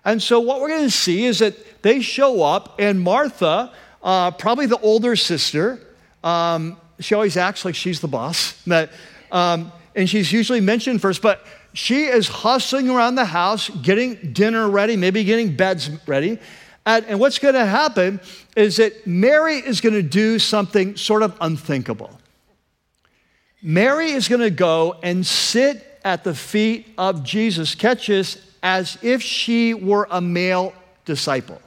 [0.04, 4.30] And so what we're going to see is that they show up, and Martha, uh,
[4.32, 5.80] probably the older sister,
[6.22, 8.56] um, she always acts like she's the boss,
[9.32, 14.68] um, and she's usually mentioned first, but she is hustling around the house, getting dinner
[14.68, 16.38] ready, maybe getting beds ready.
[16.84, 18.20] And, and what's going to happen
[18.56, 22.18] is that Mary is going to do something sort of unthinkable.
[23.62, 28.98] Mary is going to go and sit at the feet of Jesus, catch this, as
[29.02, 31.60] if she were a male disciple.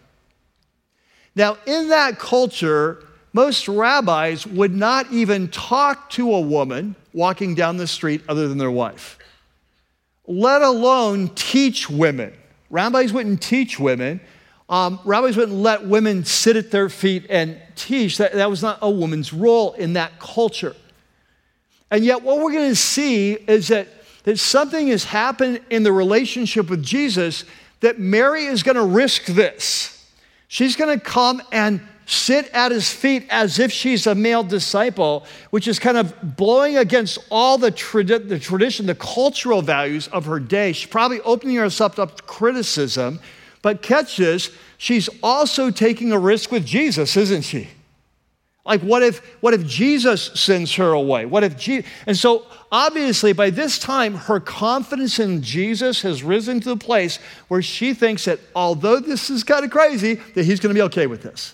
[1.35, 7.77] Now, in that culture, most rabbis would not even talk to a woman walking down
[7.77, 9.17] the street other than their wife,
[10.27, 12.33] let alone teach women.
[12.69, 14.19] Rabbis wouldn't teach women
[14.67, 18.17] um, rabbis wouldn't let women sit at their feet and teach.
[18.17, 20.75] That, that was not a woman's role in that culture.
[21.91, 23.87] And yet, what we're going to see is that,
[24.23, 27.45] that something has happened in the relationship with Jesus
[27.81, 29.91] that Mary is going to risk this.
[30.47, 35.25] She's going to come and sit at his feet as if she's a male disciple,
[35.49, 40.39] which is kind of blowing against all the, the tradition, the cultural values of her
[40.39, 40.71] day.
[40.71, 43.19] She's probably opening herself up to criticism.
[43.61, 47.69] But catch this, she's also taking a risk with Jesus, isn't she?
[48.65, 51.25] Like, what if, what if Jesus sends her away?
[51.25, 51.67] What if
[52.07, 57.17] and so obviously by this time her confidence in Jesus has risen to the place
[57.47, 60.83] where she thinks that although this is kind of crazy, that he's going to be
[60.83, 61.53] okay with this.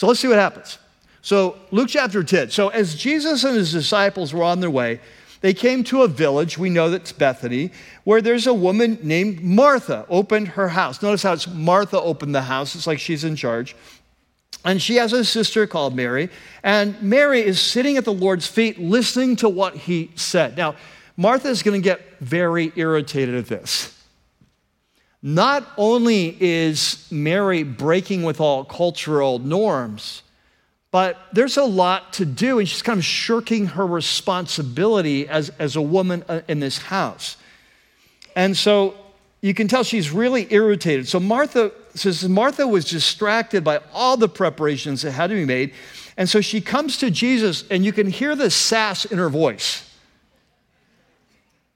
[0.00, 0.78] So let's see what happens.
[1.20, 2.48] So Luke chapter 10.
[2.48, 4.98] So as Jesus and his disciples were on their way,
[5.42, 7.70] they came to a village, we know that's Bethany,
[8.04, 11.02] where there's a woman named Martha opened her house.
[11.02, 12.74] Notice how it's Martha opened the house.
[12.74, 13.76] It's like she's in charge.
[14.64, 16.30] And she has a sister called Mary.
[16.62, 20.56] And Mary is sitting at the Lord's feet listening to what he said.
[20.56, 20.76] Now,
[21.18, 23.99] Martha is going to get very irritated at this.
[25.22, 30.22] Not only is Mary breaking with all cultural norms,
[30.90, 35.76] but there's a lot to do, and she's kind of shirking her responsibility as, as
[35.76, 37.36] a woman uh, in this house.
[38.34, 38.94] And so
[39.40, 41.06] you can tell she's really irritated.
[41.06, 45.72] So Martha says Martha was distracted by all the preparations that had to be made.
[46.16, 49.86] And so she comes to Jesus, and you can hear the sass in her voice.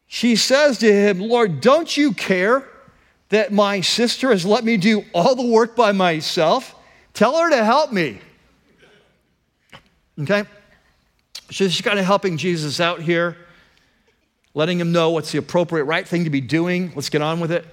[0.07, 2.69] She says to him, Lord, don't you care
[3.35, 6.75] that my sister has let me do all the work by myself?
[7.13, 8.19] Tell her to help me.
[10.21, 10.45] Okay?
[11.51, 13.37] So She's kind of helping Jesus out here,
[14.55, 16.93] letting him know what's the appropriate, right thing to be doing.
[16.95, 17.67] Let's get on with it.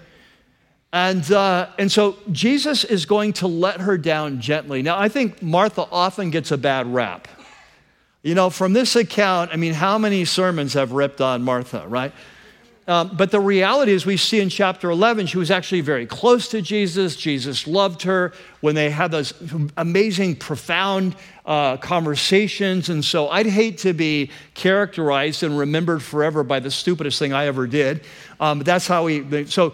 [0.94, 4.82] And, uh, and so Jesus is going to let her down gently.
[4.82, 7.28] Now, I think Martha often gets a bad rap.
[8.24, 12.12] You know, from this account, I mean, how many sermons have ripped on Martha, right?
[12.92, 16.50] Um, but the reality is, we see in chapter 11, she was actually very close
[16.50, 17.16] to Jesus.
[17.16, 19.34] Jesus loved her when they had those
[19.78, 22.90] amazing, profound uh, conversations.
[22.90, 27.46] And so I'd hate to be characterized and remembered forever by the stupidest thing I
[27.46, 28.04] ever did.
[28.42, 29.74] Um, but that's how he, so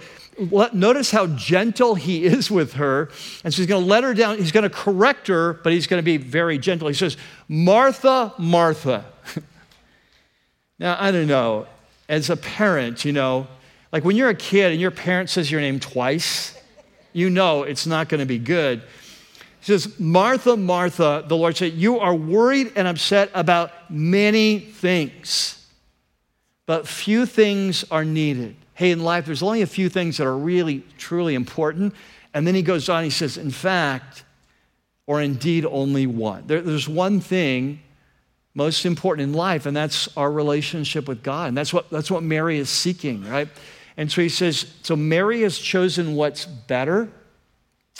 [0.71, 3.09] notice how gentle he is with her.
[3.43, 4.37] And so he's going to let her down.
[4.37, 6.87] He's going to correct her, but he's going to be very gentle.
[6.87, 9.05] He says, Martha, Martha.
[10.77, 11.65] now, I don't know.
[12.09, 13.47] As a parent, you know,
[13.91, 16.57] like when you're a kid and your parent says your name twice,
[17.13, 18.81] you know it's not going to be good.
[19.59, 25.65] He says, Martha, Martha, the Lord said, You are worried and upset about many things,
[26.65, 30.37] but few things are needed hey, in life, there's only a few things that are
[30.37, 31.95] really, truly important.
[32.35, 34.23] And then he goes on, he says, in fact,
[35.07, 36.43] or indeed only one.
[36.45, 37.81] There, there's one thing
[38.57, 41.47] most important in life, and that's our relationship with God.
[41.47, 43.47] And that's what, that's what Mary is seeking, right?
[43.95, 47.09] And so he says, so Mary has chosen what's better,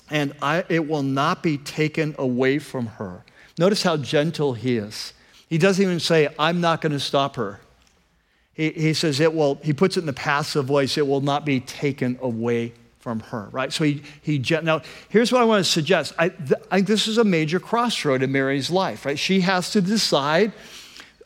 [0.10, 3.24] and I, it will not be taken away from her.
[3.58, 5.13] Notice how gentle he is.
[5.48, 7.62] He doesn't even say, I'm not going to stop her
[8.58, 11.46] he, he says it will, he puts it in the passive voice, it will not
[11.46, 12.74] be taken away
[13.08, 13.72] from her, right?
[13.72, 16.13] So he, he now here's what I want to suggest.
[16.20, 19.17] I, th- think this is a major crossroad in Mary's life, right?
[19.17, 20.52] She has to decide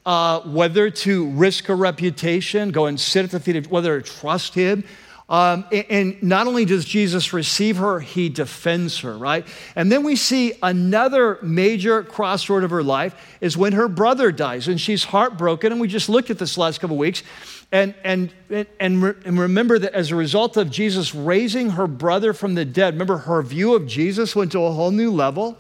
[0.06, 4.08] uh, whether to risk her reputation, go and sit at the feet of, whether to
[4.08, 4.84] trust him,
[5.28, 9.48] um, and not only does Jesus receive her, he defends her, right?
[9.76, 14.68] And then we see another major crossroad of her life is when her brother dies
[14.68, 15.72] and she's heartbroken.
[15.72, 17.24] And we just looked at this last couple weeks.
[17.72, 22.56] And, and, and, and remember that as a result of Jesus raising her brother from
[22.56, 25.58] the dead, remember her view of Jesus went to a whole new level.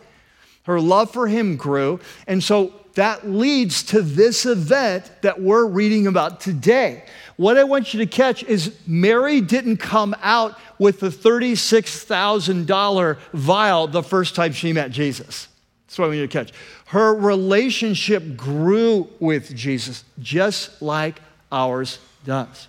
[0.63, 2.02] Her love for him grew.
[2.28, 7.06] And so that leads to this event that we're reading about today.
[7.38, 13.88] What I want you to catch is Mary didn't come out with the $36,000 vial
[13.88, 15.47] the first time she met Jesus.
[15.88, 16.52] That's what I want you to catch.
[16.88, 22.67] Her relationship grew with Jesus, just like ours does.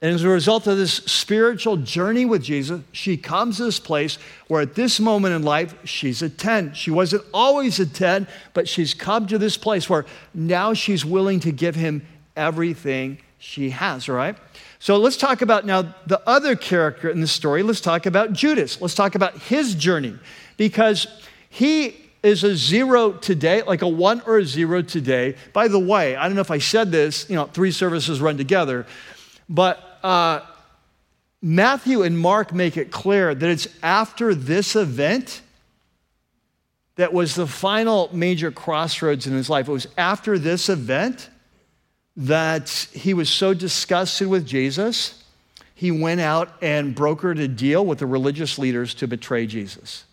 [0.00, 4.16] And as a result of this spiritual journey with Jesus, she comes to this place
[4.46, 6.74] where at this moment in life, she's a 10.
[6.74, 11.40] She wasn't always a 10, but she's come to this place where now she's willing
[11.40, 14.36] to give him everything she has, right?
[14.78, 17.64] So let's talk about now the other character in the story.
[17.64, 18.80] Let's talk about Judas.
[18.80, 20.16] Let's talk about his journey
[20.56, 21.08] because
[21.50, 25.36] he is a zero today, like a one or a zero today.
[25.52, 28.36] By the way, I don't know if I said this, you know, three services run
[28.36, 28.86] together,
[29.48, 30.40] but uh,
[31.40, 35.42] Matthew and Mark make it clear that it's after this event
[36.96, 39.68] that was the final major crossroads in his life.
[39.68, 41.30] It was after this event
[42.16, 45.22] that he was so disgusted with Jesus,
[45.76, 50.04] he went out and brokered a deal with the religious leaders to betray Jesus.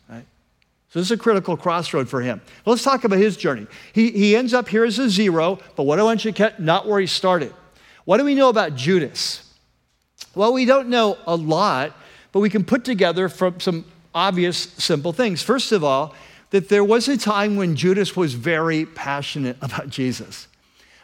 [0.95, 2.39] So this is a critical crossroad for him.
[2.65, 3.67] Let's talk about his journey.
[3.91, 6.61] He, he ends up here as a zero, but what I want you to get,
[6.61, 7.53] not where he started.
[8.05, 9.53] What do we know about Judas?
[10.35, 11.91] Well, we don't know a lot,
[12.31, 15.43] but we can put together from some obvious, simple things.
[15.43, 16.15] First of all,
[16.51, 20.47] that there was a time when Judas was very passionate about Jesus.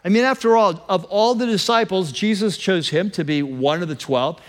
[0.06, 3.90] I mean, after all, of all the disciples, Jesus chose him to be one of
[3.90, 4.40] the 12.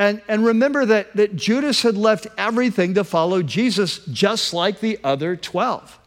[0.00, 4.98] And, and remember that, that Judas had left everything to follow Jesus, just like the
[5.04, 6.00] other 12.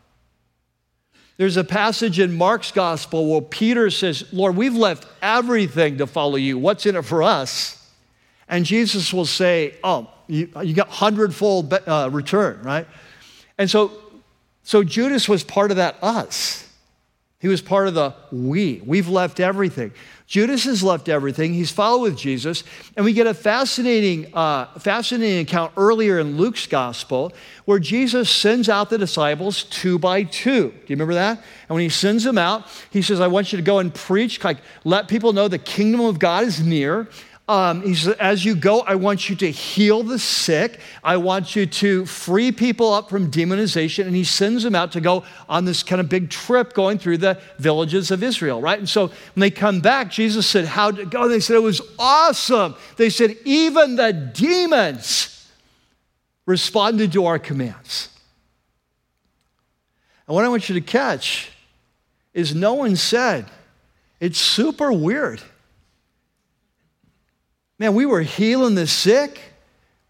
[1.37, 6.37] There's a passage in Mark's gospel where Peter says, Lord, we've left everything to follow
[6.37, 6.57] you.
[6.57, 7.87] What's in it for us?
[8.47, 12.87] And Jesus will say, Oh, you, you got hundredfold uh, return, right?
[13.59, 13.91] And so,
[14.63, 16.62] so Judas was part of that us.
[17.43, 18.81] He was part of the we.
[18.85, 19.91] We've left everything.
[20.27, 21.53] Judas has left everything.
[21.53, 22.63] He's followed with Jesus.
[22.95, 27.33] And we get a fascinating, uh, fascinating account earlier in Luke's gospel
[27.65, 30.69] where Jesus sends out the disciples two by two.
[30.69, 31.39] Do you remember that?
[31.67, 34.41] And when he sends them out, he says, I want you to go and preach,
[34.41, 37.09] like let people know the kingdom of God is near.
[37.49, 40.79] Um, he says, as you go, I want you to heal the sick.
[41.03, 44.07] I want you to free people up from demonization.
[44.07, 47.17] And he sends them out to go on this kind of big trip going through
[47.17, 48.79] the villages of Israel, right?
[48.79, 51.27] And so when they come back, Jesus said, How did it go?
[51.27, 52.75] They said, It was awesome.
[52.95, 55.51] They said, Even the demons
[56.45, 58.07] responded to our commands.
[60.27, 61.51] And what I want you to catch
[62.33, 63.51] is no one said,
[64.21, 65.41] It's super weird.
[67.83, 69.41] Man, we were healing the sick,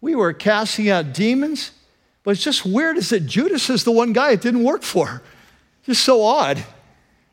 [0.00, 1.72] we were casting out demons.
[2.22, 5.22] But it's just weird is that Judas is the one guy it didn't work for.
[5.84, 6.64] Just so odd.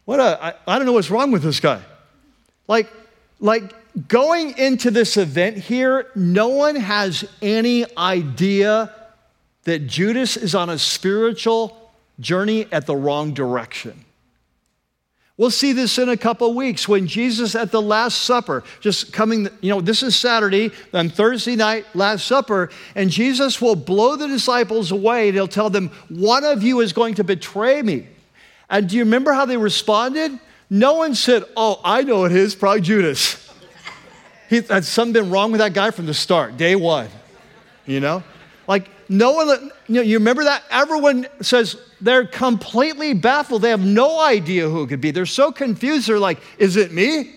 [0.05, 1.83] What a, I, I don't know what's wrong with this guy.
[2.67, 2.91] Like,
[3.39, 3.71] like
[4.07, 8.91] going into this event here, no one has any idea
[9.65, 14.05] that Judas is on a spiritual journey at the wrong direction.
[15.37, 19.47] We'll see this in a couple weeks when Jesus at the Last Supper, just coming,
[19.61, 24.27] you know, this is Saturday, on Thursday night, Last Supper, and Jesus will blow the
[24.27, 28.07] disciples away and he'll tell them, One of you is going to betray me.
[28.69, 30.37] And do you remember how they responded?
[30.69, 33.49] No one said, Oh, I know it is, probably Judas.
[34.49, 37.07] He, had something been wrong with that guy from the start, day one,
[37.85, 38.21] you know?
[38.67, 40.63] Like, no one, you, know, you remember that?
[40.71, 43.61] Everyone says they're completely baffled.
[43.61, 45.11] They have no idea who it could be.
[45.11, 46.07] They're so confused.
[46.07, 47.35] They're like, is it me?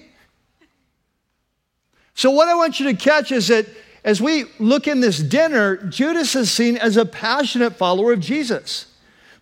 [2.14, 3.66] So, what I want you to catch is that
[4.04, 8.93] as we look in this dinner, Judas is seen as a passionate follower of Jesus.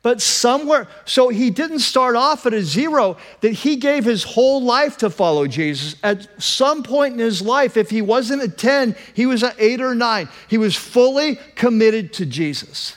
[0.02, 4.60] But somewhere, so he didn't start off at a zero, that he gave his whole
[4.60, 5.94] life to follow Jesus.
[6.02, 9.80] At some point in his life, if he wasn't a 10, he was at eight
[9.80, 10.28] or nine.
[10.48, 12.96] He was fully committed to Jesus.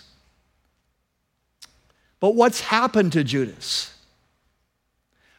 [2.20, 3.94] But what's happened to Judas?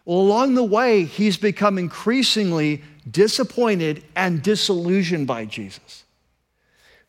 [0.05, 6.05] Well, along the way, he's become increasingly disappointed and disillusioned by Jesus.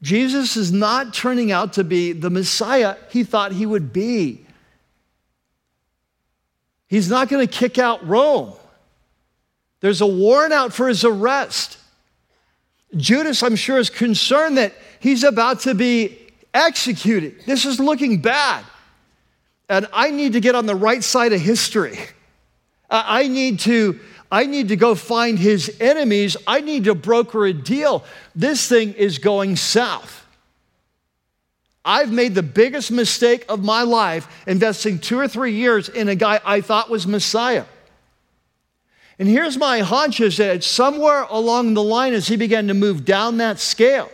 [0.02, 4.47] Jesus is not turning out to be the Messiah he thought he would be.
[6.88, 8.54] He's not going to kick out Rome.
[9.82, 11.78] There's a warrant out for his arrest.
[12.96, 16.18] Judas, I'm sure, is concerned that he's about to be
[16.54, 17.44] executed.
[17.46, 18.64] This is looking bad.
[19.70, 22.00] And I need to get on the right side of history.
[22.90, 24.00] I need to.
[24.30, 26.36] I need to go find his enemies.
[26.46, 28.04] I need to broker a deal.
[28.36, 30.26] This thing is going south.
[31.88, 36.16] I've made the biggest mistake of my life investing two or three years in a
[36.16, 37.64] guy I thought was Messiah.
[39.18, 43.06] And here's my hunch is that somewhere along the line, as he began to move
[43.06, 44.12] down that scale,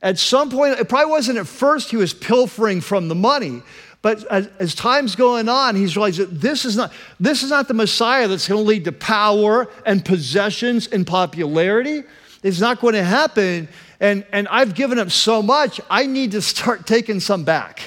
[0.00, 3.62] at some point, it probably wasn't at first he was pilfering from the money,
[4.00, 7.66] but as, as time's going on, he's realized that this is not, this is not
[7.66, 12.04] the Messiah that's going to lead to power and possessions and popularity.
[12.42, 13.68] It's not going to happen
[14.02, 17.80] and, and I've given up so much, I need to start taking some back.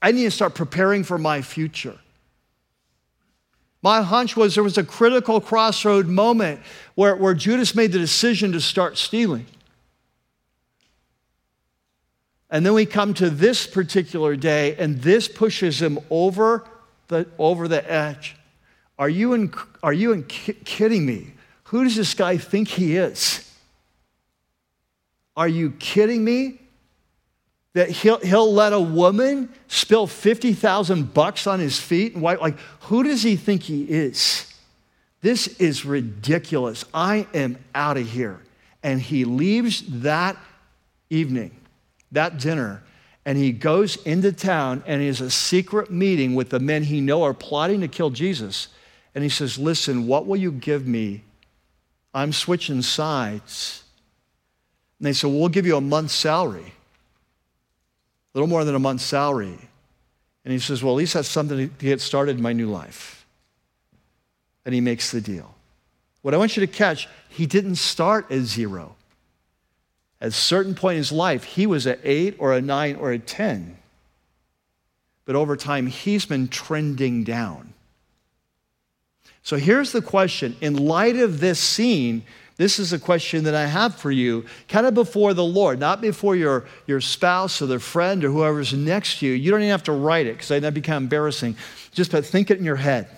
[0.00, 1.98] I need to start preparing for my future.
[3.82, 6.60] My hunch was there was a critical crossroad moment
[6.94, 9.46] where, where Judas made the decision to start stealing.
[12.48, 16.64] And then we come to this particular day, and this pushes him over
[17.08, 18.36] the, over the edge.
[19.00, 19.52] Are you, in,
[19.82, 21.32] are you in, kidding me?
[21.64, 23.47] Who does this guy think he is?
[25.38, 26.58] Are you kidding me?
[27.74, 32.58] That he'll, he'll let a woman spill 50,000 bucks on his feet and wipe, like,
[32.82, 34.52] who does he think he is?
[35.20, 36.84] This is ridiculous.
[36.92, 38.40] I am out of here.
[38.82, 40.36] And he leaves that
[41.08, 41.52] evening,
[42.10, 42.82] that dinner,
[43.24, 47.00] and he goes into town and he has a secret meeting with the men he
[47.00, 48.68] know are plotting to kill Jesus.
[49.14, 51.22] And he says, Listen, what will you give me?
[52.12, 53.84] I'm switching sides.
[54.98, 56.72] And they said, well, We'll give you a month's salary,
[58.34, 59.58] a little more than a month's salary.
[60.44, 63.26] And he says, Well, at least that's something to get started in my new life.
[64.64, 65.54] And he makes the deal.
[66.22, 68.96] What I want you to catch, he didn't start at zero.
[70.20, 73.12] At a certain point in his life, he was at eight or a nine or
[73.12, 73.76] a 10.
[75.24, 77.72] But over time, he's been trending down.
[79.42, 82.22] So here's the question in light of this scene,
[82.58, 86.02] this is a question that I have for you, kind of before the Lord, not
[86.02, 89.32] before your, your spouse or their friend or whoever's next to you.
[89.32, 91.56] You don't even have to write it because that'd be kind of embarrassing.
[91.92, 93.08] Just but think it in your head.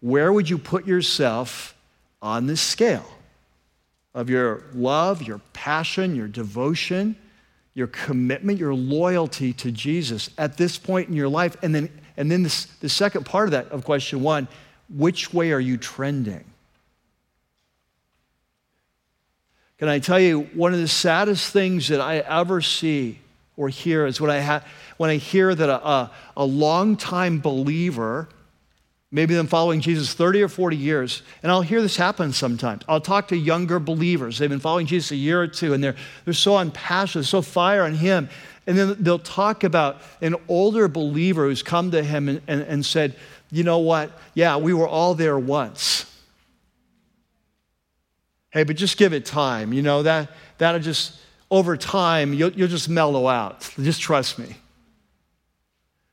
[0.00, 1.74] Where would you put yourself
[2.20, 3.06] on this scale?
[4.14, 7.16] of your love, your passion, your devotion,
[7.74, 11.56] your commitment, your loyalty to Jesus at this point in your life.
[11.62, 14.46] And then, and then this, the second part of that, of question one,
[14.88, 16.44] which way are you trending?
[19.78, 23.18] Can I tell you, one of the saddest things that I ever see
[23.56, 24.64] or hear is when I, ha-
[24.96, 28.28] when I hear that a, a, a longtime believer
[29.14, 31.22] maybe them following Jesus 30 or 40 years.
[31.44, 32.82] And I'll hear this happen sometimes.
[32.88, 34.38] I'll talk to younger believers.
[34.38, 35.94] They've been following Jesus a year or two, and they're,
[36.24, 38.28] they're so on passion, so fire on Him.
[38.66, 42.84] And then they'll talk about an older believer who's come to Him and, and, and
[42.84, 43.14] said,
[43.52, 44.10] You know what?
[44.34, 46.12] Yeah, we were all there once.
[48.54, 49.74] Hey, but just give it time.
[49.74, 53.70] You know, that, that'll just, over time, you'll, you'll just mellow out.
[53.76, 54.56] Just trust me.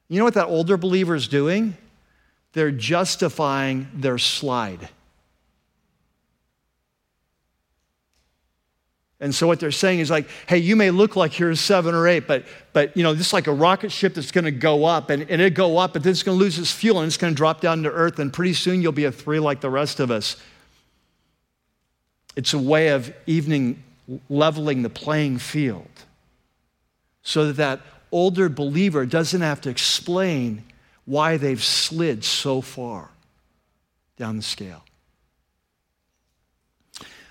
[0.09, 1.77] You know what that older believer is doing?
[2.53, 4.89] they're justifying their slide.
[9.19, 11.93] And so what they're saying is like, hey, you may look like you're a seven
[11.93, 14.51] or eight, but, but you know, this is like a rocket ship that's going to
[14.51, 16.99] go up and, and it go up, but then it's going to lose its fuel
[16.99, 19.39] and it's going to drop down to earth, and pretty soon you'll be a three
[19.39, 20.37] like the rest of us.
[22.35, 23.83] It's a way of evening
[24.29, 25.87] leveling the playing field
[27.23, 30.63] so that that older believer doesn't have to explain
[31.05, 33.09] why they've slid so far
[34.17, 34.83] down the scale.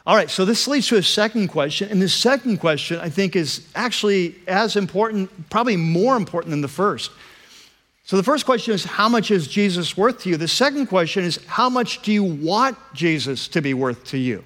[0.07, 1.89] All right, so this leads to a second question.
[1.91, 6.69] And the second question, I think, is actually as important, probably more important than the
[6.69, 7.11] first.
[8.05, 10.37] So the first question is, how much is Jesus worth to you?
[10.37, 14.43] The second question is, how much do you want Jesus to be worth to you?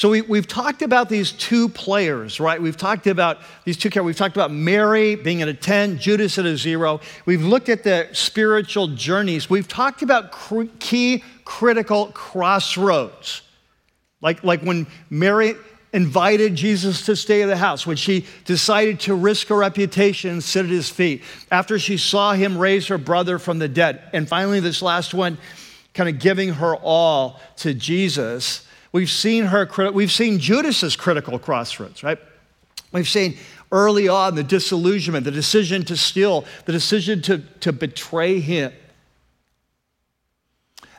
[0.00, 2.58] So we, we've talked about these two players, right?
[2.62, 3.36] We've talked about
[3.66, 4.06] these two characters.
[4.06, 7.00] We've talked about Mary being at a 10, Judas at a zero.
[7.26, 9.50] We've looked at the spiritual journeys.
[9.50, 13.42] We've talked about cr- key critical crossroads.
[14.22, 15.54] Like, like when Mary
[15.92, 20.42] invited Jesus to stay at the house, when she decided to risk her reputation and
[20.42, 24.26] sit at his feet, after she saw him raise her brother from the dead, and
[24.26, 25.36] finally, this last one,
[25.92, 28.66] kind of giving her all to Jesus.
[28.92, 32.18] We've seen her, we've seen Judas's critical crossroads, right?
[32.92, 33.36] We've seen
[33.70, 38.72] early on the disillusionment, the decision to steal, the decision to, to betray him.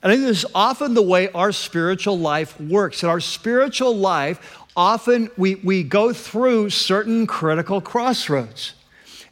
[0.02, 3.04] And I think this is often the way our spiritual life works.
[3.04, 8.74] In our spiritual life, often we, we go through certain critical crossroads.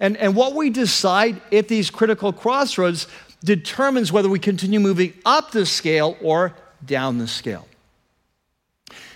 [0.01, 3.07] And, and what we decide at these critical crossroads
[3.43, 6.53] determines whether we continue moving up the scale or
[6.85, 7.68] down the scale.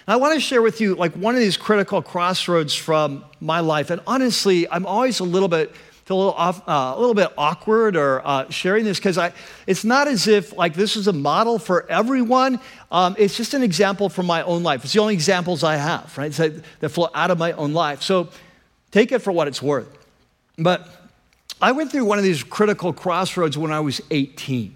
[0.06, 3.60] And I want to share with you like one of these critical crossroads from my
[3.62, 3.89] life.
[3.89, 5.76] And honestly, I'm always a little bit
[6.06, 9.18] feel a little, off, uh, a little bit awkward or uh, sharing this because
[9.68, 12.60] it's not as if like this is a model for everyone.
[12.91, 14.84] Um, it's just an example from my own life.
[14.84, 16.34] It's the only examples I have, right?
[16.34, 16.49] So,
[16.80, 18.01] that flow out of my own life.
[18.01, 18.30] So
[18.91, 19.97] take it for what it's worth.
[20.58, 20.88] But
[21.62, 24.76] I went through one of these critical crossroads when I was 18.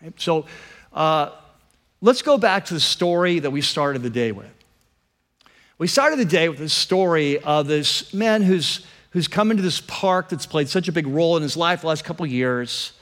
[0.00, 0.12] Right?
[0.20, 0.46] So
[0.92, 1.30] uh,
[2.00, 4.46] let's go back to the story that we started the day with.
[5.78, 9.80] We started the day with this story of this man who's, who's come into this
[9.80, 12.94] park that's played such a big role in his life the last couple of years,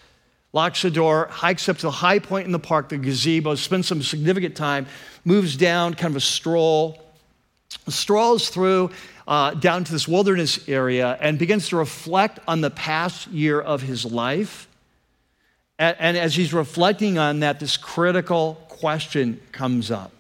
[0.53, 3.87] locks the door, hikes up to the high point in the park, the gazebo, spends
[3.87, 4.87] some significant time,
[5.25, 7.03] moves down, kind of a stroll,
[7.89, 8.91] strolls through
[9.27, 13.81] uh, down to this wilderness area and begins to reflect on the past year of
[13.81, 14.69] his life.
[15.79, 20.13] And, and as he's reflecting on that, this critical question comes up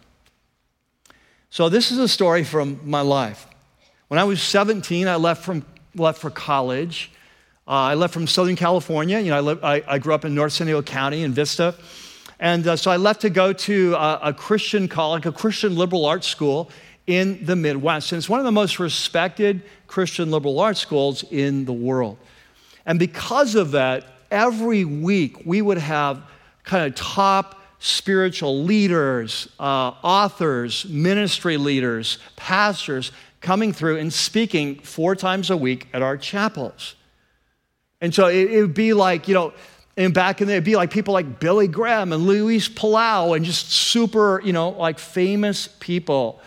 [1.51, 3.47] so, this is a story from my life.
[4.09, 7.11] When I was 17, I left, from, left for college.
[7.66, 9.18] Uh, I left from Southern California.
[9.18, 11.74] You know, I, I, I, grew up in North San Diego County in Vista.
[12.38, 16.05] And uh, so I left to go to a, a Christian college, a Christian liberal
[16.05, 16.70] arts school
[17.07, 18.12] in the Midwest.
[18.12, 22.18] And it's one of the most respected Christian liberal arts schools in the world.
[22.84, 26.22] And because of that, every week we would have
[26.64, 35.14] kind of top spiritual leaders, uh, authors, ministry leaders, pastors coming through and speaking four
[35.14, 36.97] times a week at our chapels.
[38.01, 39.53] And so it, it would be like, you know,
[39.97, 43.37] and back in the day, it'd be like people like Billy Graham and Luis Palau
[43.37, 46.41] and just super, you know, like famous people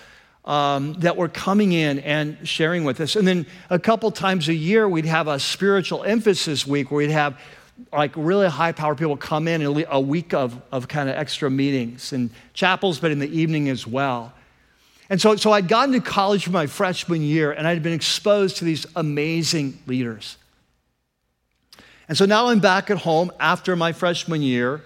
[0.45, 3.15] um, that were coming in and sharing with us.
[3.15, 7.11] And then a couple times a year, we'd have a spiritual emphasis week where we'd
[7.11, 7.39] have
[7.91, 11.49] like really high power people come in and a week of, of kind of extra
[11.49, 14.33] meetings and chapels, but in the evening as well.
[15.09, 18.57] And so, so I'd gotten to college for my freshman year and I'd been exposed
[18.57, 20.37] to these amazing leaders.
[22.07, 24.81] And so now I'm back at home after my freshman year.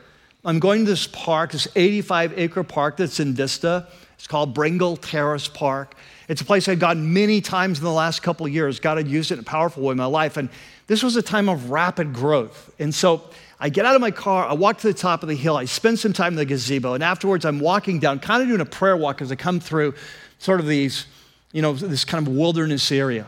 [0.45, 3.87] I'm going to this park, this 85 acre park that's in Vista.
[4.15, 5.95] It's called Brengle Terrace Park.
[6.27, 8.79] It's a place I've gone many times in the last couple of years.
[8.79, 10.37] God had used it in a powerful way in my life.
[10.37, 10.49] And
[10.87, 12.73] this was a time of rapid growth.
[12.79, 13.23] And so
[13.59, 15.65] I get out of my car, I walk to the top of the hill, I
[15.65, 18.65] spend some time in the gazebo, and afterwards I'm walking down, kind of doing a
[18.65, 19.93] prayer walk as I come through
[20.37, 21.05] sort of these,
[21.53, 23.25] you know, this kind of wilderness area.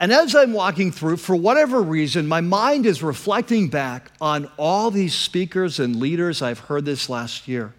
[0.00, 4.90] And as I'm walking through, for whatever reason, my mind is reflecting back on all
[4.90, 7.72] these speakers and leaders I've heard this last year.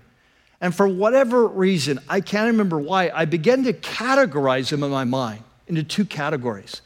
[0.63, 5.03] And for whatever reason, I can't remember why, I began to categorize them in my
[5.03, 6.81] mind into two categories.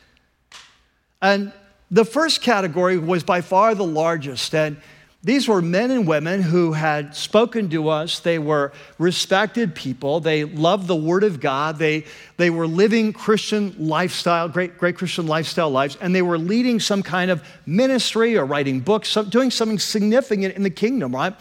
[1.22, 1.54] And
[1.92, 4.56] the first category was by far the largest.
[4.56, 4.78] And
[5.24, 8.20] these were men and women who had spoken to us.
[8.20, 10.22] They were respected people.
[10.22, 11.78] They loved the Word of God.
[11.78, 12.06] They,
[12.38, 17.04] they were living Christian lifestyle, great, great Christian lifestyle lives, and they were leading some
[17.04, 21.36] kind of ministry or writing books, doing something significant in the kingdom, right?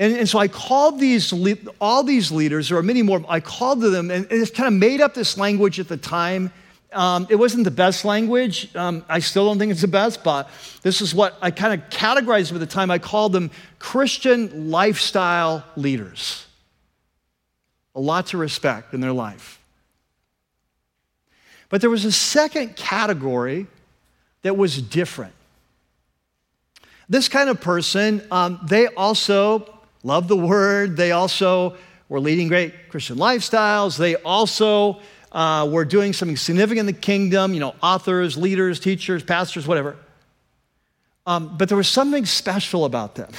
[0.00, 1.32] And, and so I called these,
[1.80, 5.00] all these leaders, or many more, I called to them and, and kind of made
[5.00, 6.50] up this language at the time
[6.92, 8.74] um, it wasn't the best language.
[8.74, 10.48] Um, I still don't think it's the best, but
[10.82, 12.90] this is what I kind of categorized them at the time.
[12.90, 16.46] I called them Christian lifestyle leaders.
[17.94, 19.60] A lot to respect in their life.
[21.68, 23.68] But there was a second category
[24.42, 25.34] that was different.
[27.08, 31.76] This kind of person, um, they also loved the word, they also
[32.08, 35.00] were leading great Christian lifestyles, they also
[35.32, 39.96] uh, were doing something significant in the kingdom, you know, authors, leaders, teachers, pastors, whatever.
[41.26, 43.30] Um, but there was something special about them.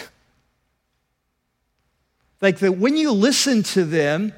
[2.39, 4.33] Like that when you listen to them,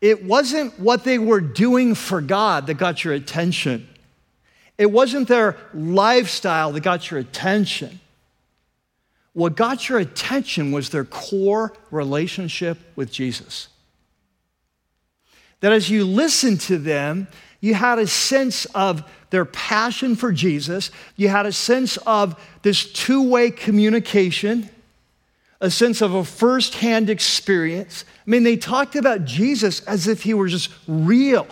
[0.00, 3.88] it wasn't what they were doing for God that got your attention.
[4.78, 8.00] It wasn't their lifestyle that got your attention.
[9.36, 13.68] What got your attention was their core relationship with Jesus
[15.60, 17.28] that as you listened to them,
[17.60, 20.90] you had a sense of their passion for Jesus.
[21.16, 24.70] You had a sense of this two way communication,
[25.60, 28.06] a sense of a first hand experience.
[28.26, 31.46] I mean, they talked about Jesus as if he were just real.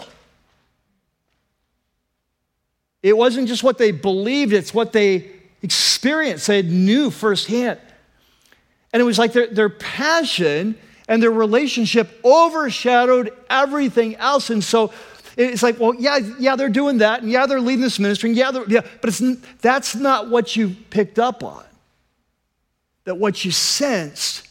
[3.02, 5.33] It wasn't just what they believed, it's what they
[5.64, 7.80] experienced, they knew firsthand.
[8.92, 10.76] And it was like their, their passion
[11.08, 14.50] and their relationship overshadowed everything else.
[14.50, 14.92] And so
[15.36, 18.36] it's like, well, yeah, yeah, they're doing that, and yeah, they're leading this ministry, and
[18.36, 19.20] yeah, yeah, but it's,
[19.60, 21.64] that's not what you picked up on.
[23.02, 24.46] That what you sensed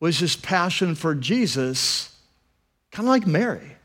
[0.00, 2.16] was this passion for Jesus,
[2.90, 3.76] kind of like Mary.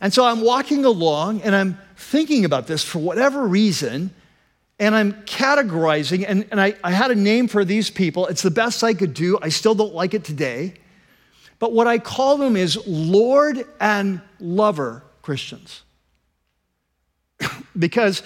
[0.00, 4.10] And so I'm walking along and I'm thinking about this for whatever reason
[4.78, 8.26] and I'm categorizing, and, and I, I had a name for these people.
[8.26, 9.38] It's the best I could do.
[9.40, 10.74] I still don't like it today.
[11.60, 15.82] But what I call them is Lord and lover Christians.
[17.78, 18.22] because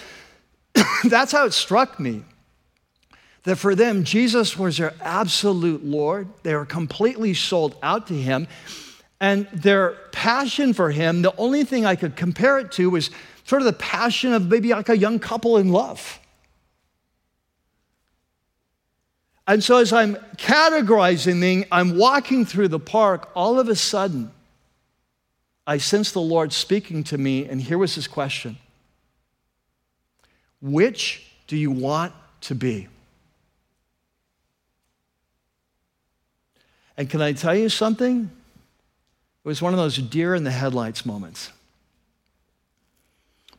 [1.05, 2.25] that's how it struck me.
[3.45, 6.29] That for them, Jesus was their absolute Lord.
[6.43, 8.49] They were completely sold out to Him.
[9.21, 13.11] And their passion for Him, the only thing I could compare it to was
[13.45, 16.21] sort of the passion of maybe like a young couple in love.
[19.47, 24.31] And so, as I'm categorizing them, I'm walking through the park, all of a sudden,
[25.67, 28.59] I sense the Lord speaking to me, and here was his question
[30.61, 32.13] Which do you want
[32.43, 32.89] to be?
[36.99, 38.31] And can I tell you something?
[39.45, 41.51] It was one of those deer in the headlights moments.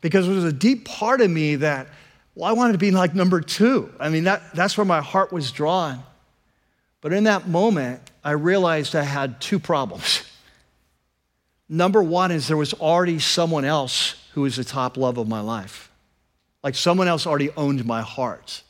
[0.01, 1.87] Because there was a deep part of me that
[2.35, 3.91] well, I wanted to be like number two.
[3.99, 6.01] I mean, that, that's where my heart was drawn.
[7.01, 10.23] But in that moment, I realized I had two problems.
[11.69, 15.41] Number one is there was already someone else who was the top love of my
[15.41, 15.91] life.
[16.63, 18.63] Like someone else already owned my heart.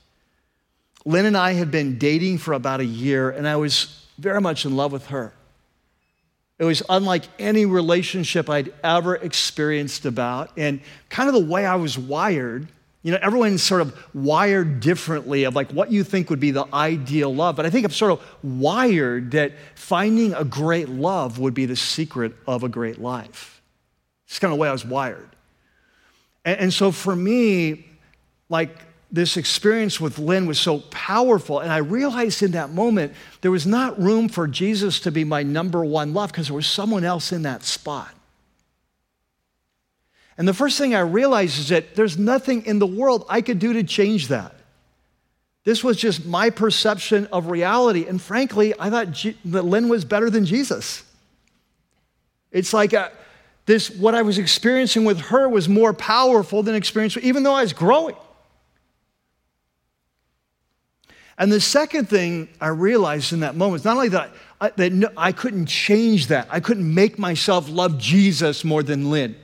[1.05, 4.65] Lynn and I had been dating for about a year, and I was very much
[4.65, 5.33] in love with her.
[6.59, 10.51] It was unlike any relationship I'd ever experienced about.
[10.57, 12.67] And kind of the way I was wired,
[13.01, 16.65] you know, everyone's sort of wired differently of like what you think would be the
[16.73, 17.55] ideal love.
[17.55, 21.77] But I think I'm sort of wired that finding a great love would be the
[21.77, 23.61] secret of a great life.
[24.27, 25.29] It's kind of the way I was wired.
[26.43, 27.85] And, and so for me,
[28.49, 28.77] like
[29.11, 31.59] this experience with Lynn was so powerful.
[31.59, 35.41] And I realized in that moment there was not room for Jesus to be my
[35.41, 38.13] number one love because there was someone else in that spot.
[40.37, 43.59] And the first thing I realized is that there's nothing in the world I could
[43.59, 44.55] do to change that.
[45.65, 48.05] This was just my perception of reality.
[48.05, 51.03] And frankly, I thought G- that Lynn was better than Jesus.
[52.51, 53.11] It's like a,
[53.65, 57.63] this, what I was experiencing with her was more powerful than experience, even though I
[57.63, 58.15] was growing.
[61.39, 64.91] And the second thing I realized in that moment is not only that, I, that
[64.91, 69.37] no, I couldn't change that, I couldn't make myself love Jesus more than Lynn.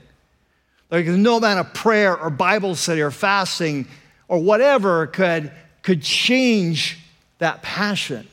[0.91, 3.87] Like no amount of prayer or Bible study or fasting
[4.27, 6.99] or whatever could, could change
[7.39, 8.27] that passion.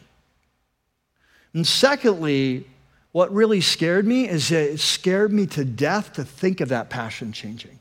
[1.54, 2.66] And secondly,
[3.12, 7.32] what really scared me is it scared me to death to think of that passion
[7.32, 7.78] changing.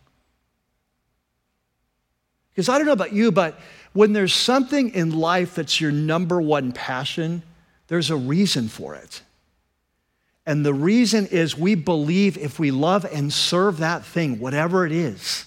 [2.54, 3.58] Because I don't know about you, but
[3.94, 7.44] when there's something in life that's your number one passion,
[7.88, 9.22] there's a reason for it.
[10.46, 14.92] And the reason is we believe if we love and serve that thing, whatever it
[14.92, 15.46] is,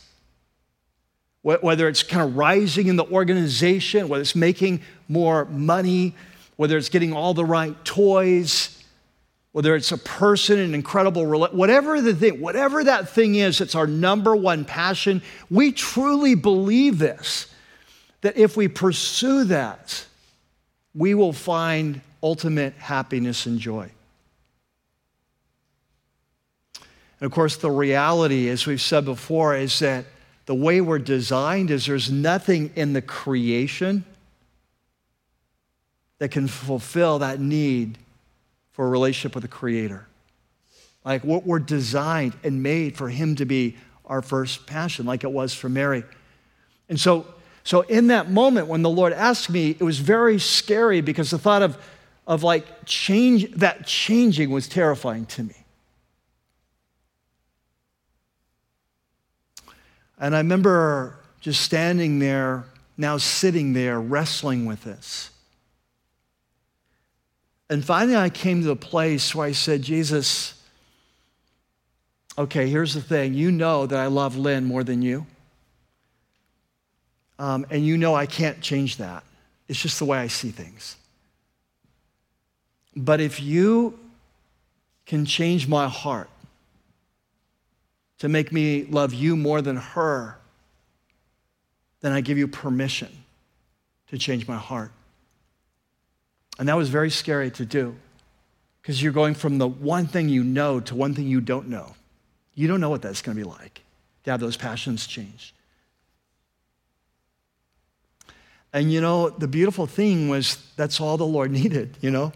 [1.42, 6.14] whether it's kind of rising in the organization, whether it's making more money,
[6.56, 8.82] whether it's getting all the right toys,
[9.52, 13.86] whether it's a person, an incredible, whatever the thing, whatever that thing is, it's our
[13.86, 15.22] number one passion.
[15.50, 17.46] We truly believe this
[18.24, 20.06] that if we pursue that,
[20.94, 23.90] we will find ultimate happiness and joy.
[27.20, 30.06] And of course, the reality, as we've said before, is that
[30.46, 34.06] the way we're designed is there's nothing in the creation
[36.16, 37.98] that can fulfill that need
[38.70, 40.06] for a relationship with the Creator.
[41.04, 45.30] Like what we're designed and made for Him to be our first passion, like it
[45.30, 46.04] was for Mary.
[46.88, 47.26] And so
[47.64, 51.38] so in that moment when the Lord asked me, it was very scary because the
[51.38, 51.78] thought of,
[52.26, 55.54] of like change, that changing was terrifying to me.
[60.18, 62.64] And I remember just standing there,
[62.98, 65.30] now sitting there, wrestling with this.
[67.70, 70.62] And finally, I came to a place where I said, Jesus,
[72.36, 73.32] okay, here's the thing.
[73.32, 75.26] You know that I love Lynn more than you.
[77.38, 79.24] Um, and you know I can't change that.
[79.68, 80.96] It's just the way I see things.
[82.96, 83.98] But if you
[85.06, 86.30] can change my heart
[88.18, 90.38] to make me love you more than her,
[92.00, 93.08] then I give you permission
[94.08, 94.92] to change my heart.
[96.58, 97.96] And that was very scary to do
[98.80, 101.94] because you're going from the one thing you know to one thing you don't know.
[102.54, 103.80] You don't know what that's going to be like
[104.24, 105.53] to have those passions change.
[108.74, 112.32] And you know, the beautiful thing was that's all the Lord needed, you know?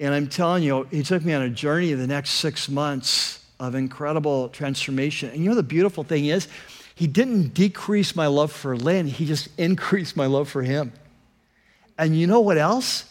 [0.00, 3.76] And I'm telling you, He took me on a journey the next six months of
[3.76, 5.30] incredible transformation.
[5.30, 6.48] And you know, the beautiful thing is,
[6.94, 10.92] He didn't decrease my love for Lynn, He just increased my love for Him.
[11.98, 13.04] And you know what else?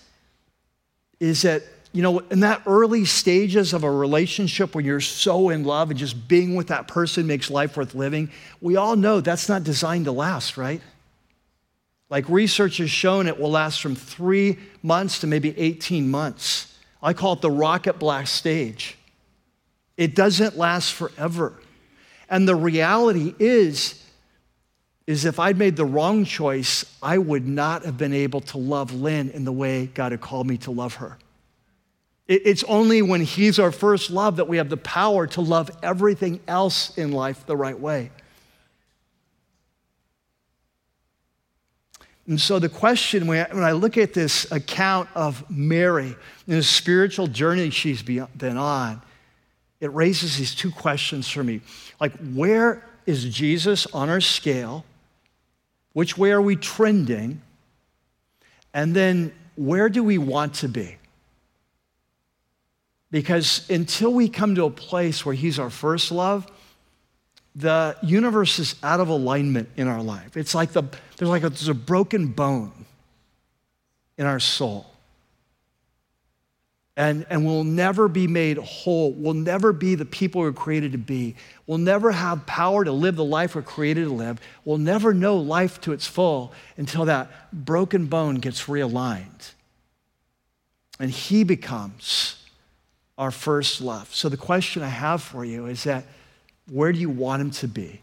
[1.20, 1.62] Is that,
[1.94, 6.00] you know, in that early stages of a relationship when you're so in love and
[6.00, 10.06] just being with that person makes life worth living, we all know that's not designed
[10.06, 10.82] to last, right?
[12.12, 16.78] Like research has shown, it will last from three months to maybe 18 months.
[17.02, 18.98] I call it the rocket blast stage.
[19.96, 21.54] It doesn't last forever.
[22.30, 24.06] And the reality is,
[25.08, 28.94] is if I'd made the wrong choice, I would not have been able to love
[28.94, 31.18] Lynn in the way God had called me to love her.
[32.28, 36.42] It's only when He's our first love that we have the power to love everything
[36.48, 38.12] else in life the right way.
[42.32, 46.16] And so, the question when I look at this account of Mary
[46.48, 49.02] and the spiritual journey she's been on,
[49.82, 51.60] it raises these two questions for me.
[52.00, 54.86] Like, where is Jesus on our scale?
[55.92, 57.42] Which way are we trending?
[58.74, 60.96] And then, where do we want to be?
[63.12, 66.50] Because until we come to a place where He's our first love,
[67.56, 70.38] the universe is out of alignment in our life.
[70.38, 70.84] It's like the,
[71.18, 72.86] there's like a, there's a broken bone
[74.18, 74.86] in our soul.
[76.98, 79.12] And, and we'll never be made whole.
[79.14, 81.36] We'll never be the people we're created to be.
[81.66, 84.40] We'll never have power to live the life we're created to live.
[84.66, 89.54] We'll never know life to its full until that broken bone gets realigned.
[91.00, 92.44] And He becomes
[93.18, 94.14] our first love.
[94.14, 96.06] So the question I have for you is that
[96.72, 98.00] where do you want him to be?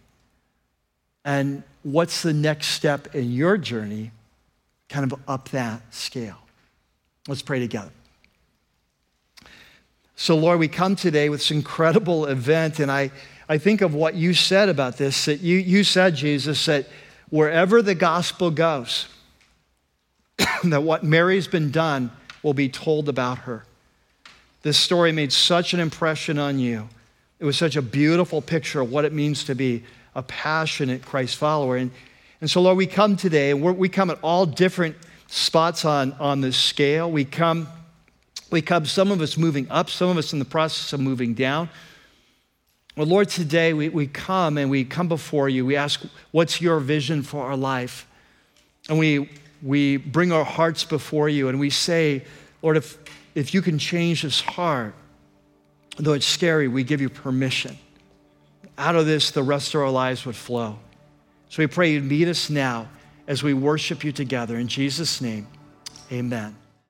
[1.24, 4.12] And what's the next step in your journey,
[4.90, 6.36] kind of up that scale?
[7.26, 7.90] Let's pray together.
[10.16, 13.10] So, Lord, we come today with this incredible event, and I,
[13.48, 16.86] I think of what you said about this that you, you said, Jesus, that
[17.30, 19.06] wherever the gospel goes,
[20.64, 22.10] that what Mary's been done
[22.42, 23.64] will be told about her.
[24.62, 26.88] This story made such an impression on you.
[27.40, 29.84] It was such a beautiful picture of what it means to be
[30.14, 31.76] a passionate Christ follower.
[31.76, 31.90] And,
[32.40, 34.96] and so, Lord, we come today, and we come at all different
[35.28, 37.10] spots on, on this scale.
[37.10, 37.68] We come,
[38.50, 41.34] we come, some of us moving up, some of us in the process of moving
[41.34, 41.68] down.
[42.96, 45.64] Well, Lord, today we, we come and we come before you.
[45.64, 48.08] We ask, what's your vision for our life?
[48.88, 49.30] And we,
[49.62, 52.24] we bring our hearts before you and we say,
[52.60, 52.98] Lord, if,
[53.36, 54.94] if you can change this heart,
[56.04, 57.76] though it's scary, we give you permission.
[58.76, 60.78] Out of this, the rest of our lives would flow.
[61.48, 62.88] So we pray you'd meet us now
[63.26, 64.56] as we worship you together.
[64.56, 65.48] In Jesus' name,
[66.12, 66.56] amen.